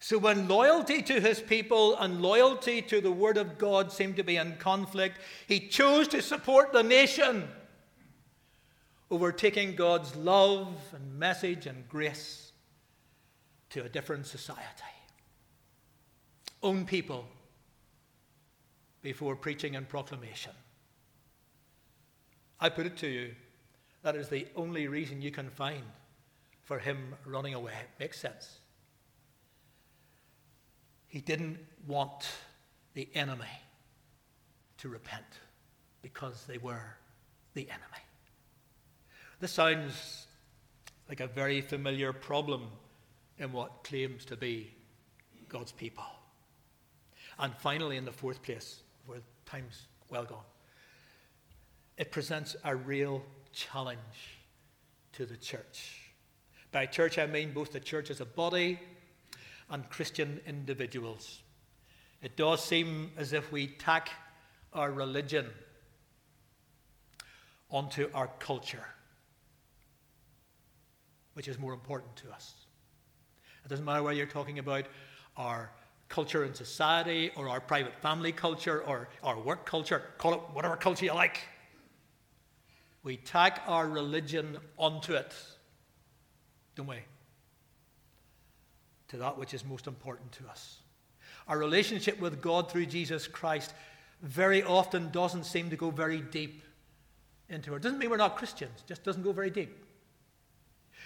So, 0.03 0.17
when 0.17 0.47
loyalty 0.47 1.03
to 1.03 1.21
his 1.21 1.39
people 1.39 1.95
and 1.97 2.23
loyalty 2.23 2.81
to 2.81 3.01
the 3.01 3.11
Word 3.11 3.37
of 3.37 3.59
God 3.59 3.91
seemed 3.91 4.15
to 4.15 4.23
be 4.23 4.37
in 4.37 4.55
conflict, 4.57 5.19
he 5.45 5.59
chose 5.59 6.07
to 6.07 6.23
support 6.23 6.73
the 6.73 6.81
nation 6.81 7.47
over 9.11 9.31
taking 9.31 9.75
God's 9.75 10.15
love 10.15 10.75
and 10.95 11.19
message 11.19 11.67
and 11.67 11.87
grace 11.87 12.51
to 13.69 13.83
a 13.83 13.89
different 13.89 14.25
society. 14.25 14.65
Own 16.63 16.83
people 16.85 17.27
before 19.03 19.35
preaching 19.35 19.75
and 19.75 19.87
proclamation. 19.87 20.53
I 22.59 22.69
put 22.69 22.87
it 22.87 22.97
to 22.97 23.07
you, 23.07 23.35
that 24.01 24.15
is 24.15 24.29
the 24.29 24.47
only 24.55 24.87
reason 24.87 25.21
you 25.21 25.29
can 25.29 25.51
find 25.51 25.83
for 26.63 26.79
him 26.79 27.13
running 27.23 27.53
away. 27.53 27.73
Makes 27.99 28.19
sense. 28.19 28.60
He 31.11 31.19
didn't 31.19 31.59
want 31.87 32.25
the 32.93 33.09
enemy 33.13 33.43
to 34.77 34.87
repent 34.87 35.25
because 36.01 36.45
they 36.45 36.57
were 36.57 36.95
the 37.53 37.63
enemy. 37.63 38.03
This 39.41 39.51
sounds 39.51 40.27
like 41.09 41.19
a 41.19 41.27
very 41.27 41.59
familiar 41.59 42.13
problem 42.13 42.69
in 43.37 43.51
what 43.51 43.83
claims 43.83 44.23
to 44.23 44.37
be 44.37 44.73
God's 45.49 45.73
people. 45.73 46.05
And 47.37 47.53
finally, 47.57 47.97
in 47.97 48.05
the 48.05 48.13
fourth 48.13 48.41
place, 48.41 48.79
where 49.05 49.19
time's 49.45 49.87
well 50.09 50.23
gone, 50.23 50.45
it 51.97 52.13
presents 52.13 52.55
a 52.63 52.73
real 52.73 53.21
challenge 53.51 53.99
to 55.11 55.25
the 55.25 55.35
church. 55.35 56.13
By 56.71 56.85
church, 56.85 57.19
I 57.19 57.25
mean 57.25 57.51
both 57.51 57.73
the 57.73 57.81
church 57.81 58.09
as 58.09 58.21
a 58.21 58.25
body 58.25 58.79
and 59.71 59.89
Christian 59.89 60.39
individuals. 60.45 61.41
It 62.21 62.37
does 62.37 62.63
seem 62.63 63.11
as 63.17 63.33
if 63.33 63.51
we 63.51 63.67
tack 63.67 64.09
our 64.73 64.91
religion 64.91 65.47
onto 67.71 68.09
our 68.13 68.27
culture, 68.39 68.85
which 71.33 71.47
is 71.47 71.57
more 71.57 71.73
important 71.73 72.15
to 72.17 72.31
us. 72.31 72.53
It 73.65 73.69
doesn't 73.69 73.85
matter 73.85 74.03
whether 74.03 74.17
you're 74.17 74.27
talking 74.27 74.59
about 74.59 74.85
our 75.37 75.71
culture 76.09 76.43
in 76.43 76.53
society 76.53 77.31
or 77.37 77.47
our 77.47 77.61
private 77.61 77.95
family 78.01 78.33
culture 78.33 78.83
or 78.83 79.07
our 79.23 79.39
work 79.39 79.65
culture, 79.65 80.03
call 80.17 80.33
it 80.33 80.41
whatever 80.51 80.75
culture 80.75 81.05
you 81.05 81.13
like. 81.13 81.39
We 83.03 83.17
tack 83.17 83.63
our 83.65 83.87
religion 83.87 84.57
onto 84.77 85.13
it, 85.13 85.33
don't 86.75 86.87
we? 86.87 86.97
To 89.11 89.17
that 89.17 89.37
which 89.37 89.53
is 89.53 89.63
most 89.63 89.87
important 89.87 90.31
to 90.33 90.47
us. 90.49 90.79
Our 91.47 91.57
relationship 91.57 92.19
with 92.19 92.41
God 92.41 92.71
through 92.71 92.87
Jesus 92.87 93.27
Christ 93.27 93.73
very 94.21 94.63
often 94.63 95.09
doesn't 95.11 95.45
seem 95.45 95.69
to 95.69 95.75
go 95.75 95.91
very 95.91 96.21
deep 96.21 96.63
into 97.49 97.75
it. 97.75 97.81
Doesn't 97.81 97.99
mean 97.99 98.09
we're 98.09 98.17
not 98.17 98.37
Christians, 98.37 98.83
just 98.87 99.03
doesn't 99.03 99.23
go 99.23 99.33
very 99.33 99.49
deep. 99.49 99.85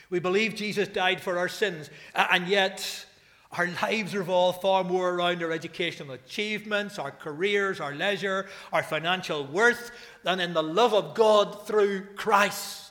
We 0.10 0.20
believe 0.20 0.54
Jesus 0.56 0.88
died 0.88 1.20
for 1.20 1.38
our 1.38 1.50
sins, 1.50 1.90
and 2.14 2.48
yet 2.48 3.06
our 3.52 3.68
lives 3.82 4.16
revolve 4.16 4.62
far 4.62 4.84
more 4.84 5.12
around 5.12 5.42
our 5.42 5.52
educational 5.52 6.14
achievements, 6.14 7.00
our 7.00 7.12
careers, 7.12 7.80
our 7.80 7.96
leisure, 7.96 8.48
our 8.72 8.84
financial 8.84 9.46
worth, 9.46 9.92
than 10.24 10.40
in 10.40 10.54
the 10.54 10.62
love 10.62 10.94
of 10.94 11.16
God 11.16 11.66
through 11.66 12.06
Christ. 12.16 12.85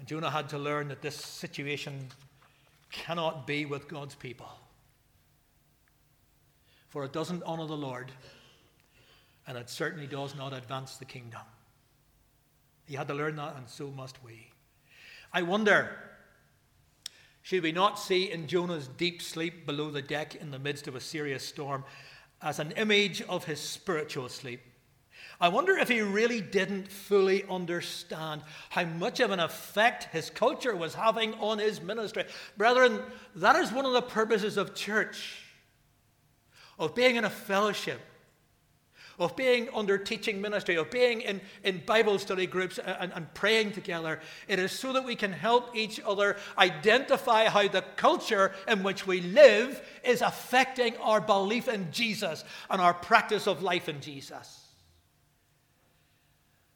And 0.00 0.08
Jonah 0.08 0.30
had 0.30 0.48
to 0.48 0.58
learn 0.58 0.88
that 0.88 1.02
this 1.02 1.14
situation 1.14 2.08
cannot 2.90 3.46
be 3.46 3.66
with 3.66 3.86
God's 3.86 4.14
people. 4.14 4.48
For 6.88 7.04
it 7.04 7.12
doesn't 7.12 7.42
honor 7.42 7.66
the 7.66 7.76
Lord, 7.76 8.10
and 9.46 9.58
it 9.58 9.68
certainly 9.68 10.06
does 10.06 10.34
not 10.34 10.54
advance 10.54 10.96
the 10.96 11.04
kingdom. 11.04 11.42
He 12.86 12.96
had 12.96 13.08
to 13.08 13.14
learn 13.14 13.36
that, 13.36 13.56
and 13.56 13.68
so 13.68 13.90
must 13.90 14.24
we. 14.24 14.48
I 15.34 15.42
wonder, 15.42 15.90
should 17.42 17.62
we 17.62 17.70
not 17.70 17.98
see 17.98 18.30
in 18.30 18.46
Jonah's 18.46 18.88
deep 18.88 19.20
sleep 19.20 19.66
below 19.66 19.90
the 19.90 20.00
deck 20.00 20.34
in 20.34 20.50
the 20.50 20.58
midst 20.58 20.88
of 20.88 20.96
a 20.96 21.00
serious 21.00 21.46
storm 21.46 21.84
as 22.40 22.58
an 22.58 22.72
image 22.72 23.20
of 23.20 23.44
his 23.44 23.60
spiritual 23.60 24.30
sleep? 24.30 24.62
I 25.40 25.48
wonder 25.48 25.78
if 25.78 25.88
he 25.88 26.02
really 26.02 26.42
didn't 26.42 26.92
fully 26.92 27.44
understand 27.48 28.42
how 28.68 28.84
much 28.84 29.20
of 29.20 29.30
an 29.30 29.40
effect 29.40 30.04
his 30.12 30.28
culture 30.28 30.76
was 30.76 30.94
having 30.94 31.32
on 31.34 31.58
his 31.58 31.80
ministry. 31.80 32.24
Brethren, 32.58 33.00
that 33.36 33.56
is 33.56 33.72
one 33.72 33.86
of 33.86 33.94
the 33.94 34.02
purposes 34.02 34.58
of 34.58 34.74
church, 34.74 35.42
of 36.78 36.94
being 36.94 37.16
in 37.16 37.24
a 37.24 37.30
fellowship, 37.30 38.00
of 39.18 39.34
being 39.34 39.70
under 39.74 39.96
teaching 39.96 40.42
ministry, 40.42 40.76
of 40.76 40.90
being 40.90 41.22
in, 41.22 41.40
in 41.64 41.82
Bible 41.86 42.18
study 42.18 42.46
groups 42.46 42.78
and, 42.78 43.10
and 43.14 43.32
praying 43.32 43.72
together. 43.72 44.20
It 44.46 44.58
is 44.58 44.72
so 44.72 44.92
that 44.92 45.06
we 45.06 45.16
can 45.16 45.32
help 45.32 45.74
each 45.74 46.00
other 46.06 46.36
identify 46.58 47.46
how 47.46 47.66
the 47.66 47.84
culture 47.96 48.52
in 48.68 48.82
which 48.82 49.06
we 49.06 49.22
live 49.22 49.82
is 50.04 50.20
affecting 50.20 50.98
our 50.98 51.20
belief 51.22 51.66
in 51.66 51.90
Jesus 51.92 52.44
and 52.68 52.78
our 52.78 52.94
practice 52.94 53.46
of 53.46 53.62
life 53.62 53.88
in 53.88 54.02
Jesus. 54.02 54.59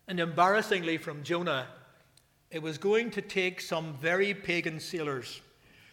And 0.06 0.20
embarrassingly 0.20 0.98
from 0.98 1.22
Jonah, 1.22 1.66
it 2.50 2.62
was 2.62 2.78
going 2.78 3.10
to 3.12 3.22
take 3.22 3.60
some 3.60 3.94
very 3.94 4.34
pagan 4.34 4.78
sailors, 4.78 5.40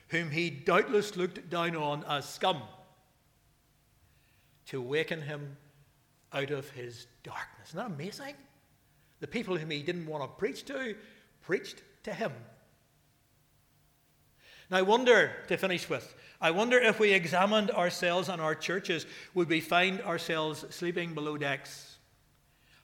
whom 0.09 0.29
he 0.29 0.49
doubtless 0.49 1.15
looked 1.15 1.49
down 1.49 1.75
on 1.75 2.03
as 2.07 2.27
scum, 2.27 2.61
to 4.67 4.81
waken 4.81 5.21
him 5.21 5.57
out 6.33 6.51
of 6.51 6.69
his 6.71 7.07
darkness. 7.23 7.69
Isn't 7.69 7.77
that 7.77 7.85
amazing? 7.87 8.35
The 9.21 9.27
people 9.27 9.57
whom 9.57 9.69
he 9.69 9.81
didn't 9.81 10.07
want 10.07 10.23
to 10.23 10.27
preach 10.27 10.65
to, 10.65 10.95
preached 11.41 11.81
to 12.03 12.13
him. 12.13 12.31
Now, 14.69 14.77
I 14.77 14.81
wonder, 14.81 15.31
to 15.47 15.57
finish 15.57 15.89
with, 15.89 16.15
I 16.39 16.51
wonder 16.51 16.77
if 16.77 16.99
we 16.99 17.11
examined 17.11 17.71
ourselves 17.71 18.29
and 18.29 18.41
our 18.41 18.55
churches, 18.55 19.05
would 19.33 19.49
we 19.49 19.61
find 19.61 20.01
ourselves 20.01 20.65
sleeping 20.69 21.13
below 21.13 21.37
decks 21.37 21.97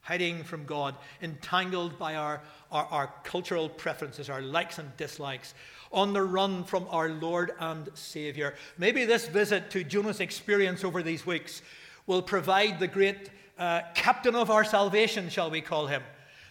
hiding 0.07 0.41
from 0.41 0.63
God, 0.63 0.95
entangled 1.21 1.99
by 1.99 2.15
our, 2.15 2.41
our, 2.71 2.85
our, 2.85 3.13
cultural 3.25 3.67
preferences, 3.67 4.29
our 4.29 4.41
likes 4.41 4.79
and 4.79 4.95
dislikes, 4.95 5.53
on 5.91 6.13
the 6.13 6.23
run 6.23 6.63
from 6.63 6.87
our 6.89 7.09
Lord 7.09 7.51
and 7.59 7.89
Savior. 7.93 8.55
Maybe 8.77 9.03
this 9.03 9.27
visit 9.27 9.69
to 9.71 9.83
Jonah's 9.83 10.21
experience 10.21 10.85
over 10.85 11.03
these 11.03 11.25
weeks 11.25 11.61
will 12.05 12.21
provide 12.21 12.79
the 12.79 12.87
great 12.87 13.29
uh, 13.59 13.81
captain 13.95 14.33
of 14.33 14.49
our 14.49 14.63
salvation, 14.63 15.27
shall 15.27 15.51
we 15.51 15.59
call 15.59 15.87
him, 15.87 16.01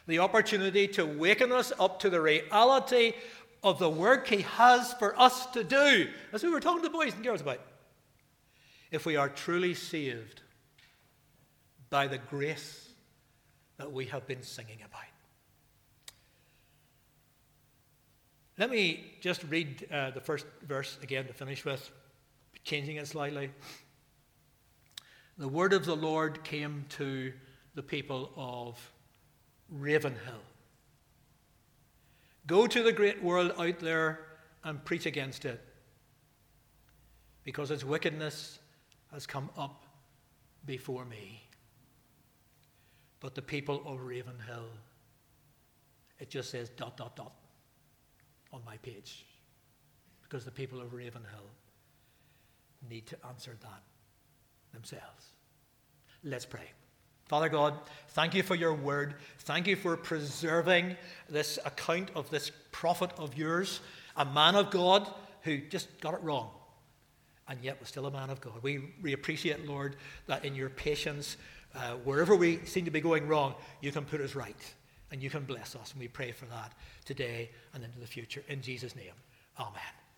the 0.07 0.19
opportunity 0.19 0.87
to 0.89 1.07
waken 1.07 1.51
us 1.51 1.73
up 1.81 1.99
to 2.01 2.11
the 2.11 2.21
reality 2.21 3.15
of 3.65 3.79
the 3.79 3.89
work 3.89 4.27
he 4.27 4.43
has 4.43 4.93
for 4.95 5.19
us 5.19 5.47
to 5.47 5.65
do. 5.65 6.09
As 6.31 6.43
we 6.43 6.51
were 6.51 6.61
talking 6.61 6.83
to 6.83 6.89
the 6.89 6.93
boys 6.93 7.15
and 7.15 7.25
girls 7.25 7.41
about. 7.41 7.61
If 8.91 9.07
we 9.07 9.17
are 9.17 9.31
truly 9.31 9.73
saved 9.73 10.43
by 11.89 12.07
the 12.07 12.19
grace 12.19 12.86
that 13.79 13.93
we 13.93 14.07
have 14.07 14.27
been 14.27 14.43
singing 14.43 14.79
about. 14.85 15.03
Let 18.59 18.71
me 18.71 19.15
just 19.21 19.45
read 19.51 19.87
uh, 19.93 20.13
the 20.13 20.21
first 20.21 20.47
verse 20.63 20.97
again 21.03 21.27
to 21.27 21.35
finish 21.35 21.65
with, 21.65 21.91
changing 22.65 22.97
it 22.97 23.07
slightly. 23.07 23.51
The 25.37 25.49
word 25.49 25.75
of 25.75 25.85
the 25.85 25.95
Lord 25.95 26.43
came 26.43 26.87
to 26.91 27.33
the 27.75 27.83
people 27.83 28.31
of 28.35 28.91
Ravenhill. 29.71 30.41
Go 32.47 32.67
to 32.67 32.83
the 32.83 32.93
great 32.93 33.23
world 33.23 33.53
out 33.59 33.81
there 33.81 34.21
and 34.65 34.83
preach 34.85 35.05
against 35.05 35.45
it, 35.45 35.61
because 37.45 37.71
its 37.71 37.85
wickedness 37.85 38.59
has 39.13 39.27
come 39.27 39.51
up 39.59 39.85
before 40.65 41.05
me 41.05 41.46
but 43.27 43.35
the 43.35 43.43
people 43.43 43.83
of 43.87 44.03
Ravenhill. 44.03 44.69
It 46.21 46.31
just 46.31 46.49
says 46.49 46.69
dot, 46.69 46.97
dot, 46.97 47.17
dot 47.17 47.33
on 48.53 48.61
my 48.65 48.77
page. 48.77 49.27
Because 50.23 50.45
the 50.45 50.53
people 50.53 50.81
of 50.81 50.95
Ravenhill 50.95 51.51
need 52.89 53.05
to 53.09 53.17
answer 53.27 53.57
that 53.63 53.83
themselves. 54.73 55.33
Let's 56.23 56.47
pray. 56.47 56.71
Father 57.25 57.49
God, 57.49 57.75
thank 58.11 58.33
you 58.33 58.45
for 58.45 58.55
your 58.55 58.75
word. 58.75 59.17
Thank 59.41 59.67
you 59.67 59.75
for 59.75 59.97
preserving 59.97 60.97
this 61.29 61.59
account 61.65 62.11
of 62.15 62.31
this 62.31 62.53
prophet 62.71 63.11
of 63.19 63.37
yours, 63.37 63.81
a 64.17 64.25
man 64.25 64.55
of 64.55 64.71
God 64.71 65.13
who 65.43 65.59
just 65.59 66.01
got 66.01 66.15
it 66.15 66.23
wrong 66.23 66.51
and 67.49 67.63
yet 67.63 67.79
was 67.79 67.89
still 67.89 68.07
a 68.07 68.11
man 68.11 68.31
of 68.31 68.41
God. 68.41 68.55
We, 68.63 68.81
we 69.03 69.13
appreciate, 69.13 69.67
Lord, 69.67 69.97
that 70.27 70.45
in 70.45 70.55
your 70.55 70.69
patience 70.69 71.37
uh, 71.77 71.95
wherever 72.05 72.35
we 72.35 72.59
seem 72.65 72.85
to 72.85 72.91
be 72.91 73.01
going 73.01 73.29
wrong, 73.29 73.55
you 73.81 73.93
can 73.93 74.05
put 74.05 74.21
us 74.21 74.35
right 74.35 74.75
and 75.11 75.23
you 75.23 75.31
can 75.31 75.45
bless 75.45 75.77
us. 75.77 75.93
And 75.93 76.01
we 76.01 76.09
pray 76.09 76.33
for 76.33 76.47
that 76.47 76.73
today 77.05 77.51
and 77.75 77.85
into 77.85 77.99
the 77.99 78.07
future. 78.07 78.43
In 78.49 78.63
Jesus' 78.63 78.97
name, 78.97 79.13
amen. 79.59 80.06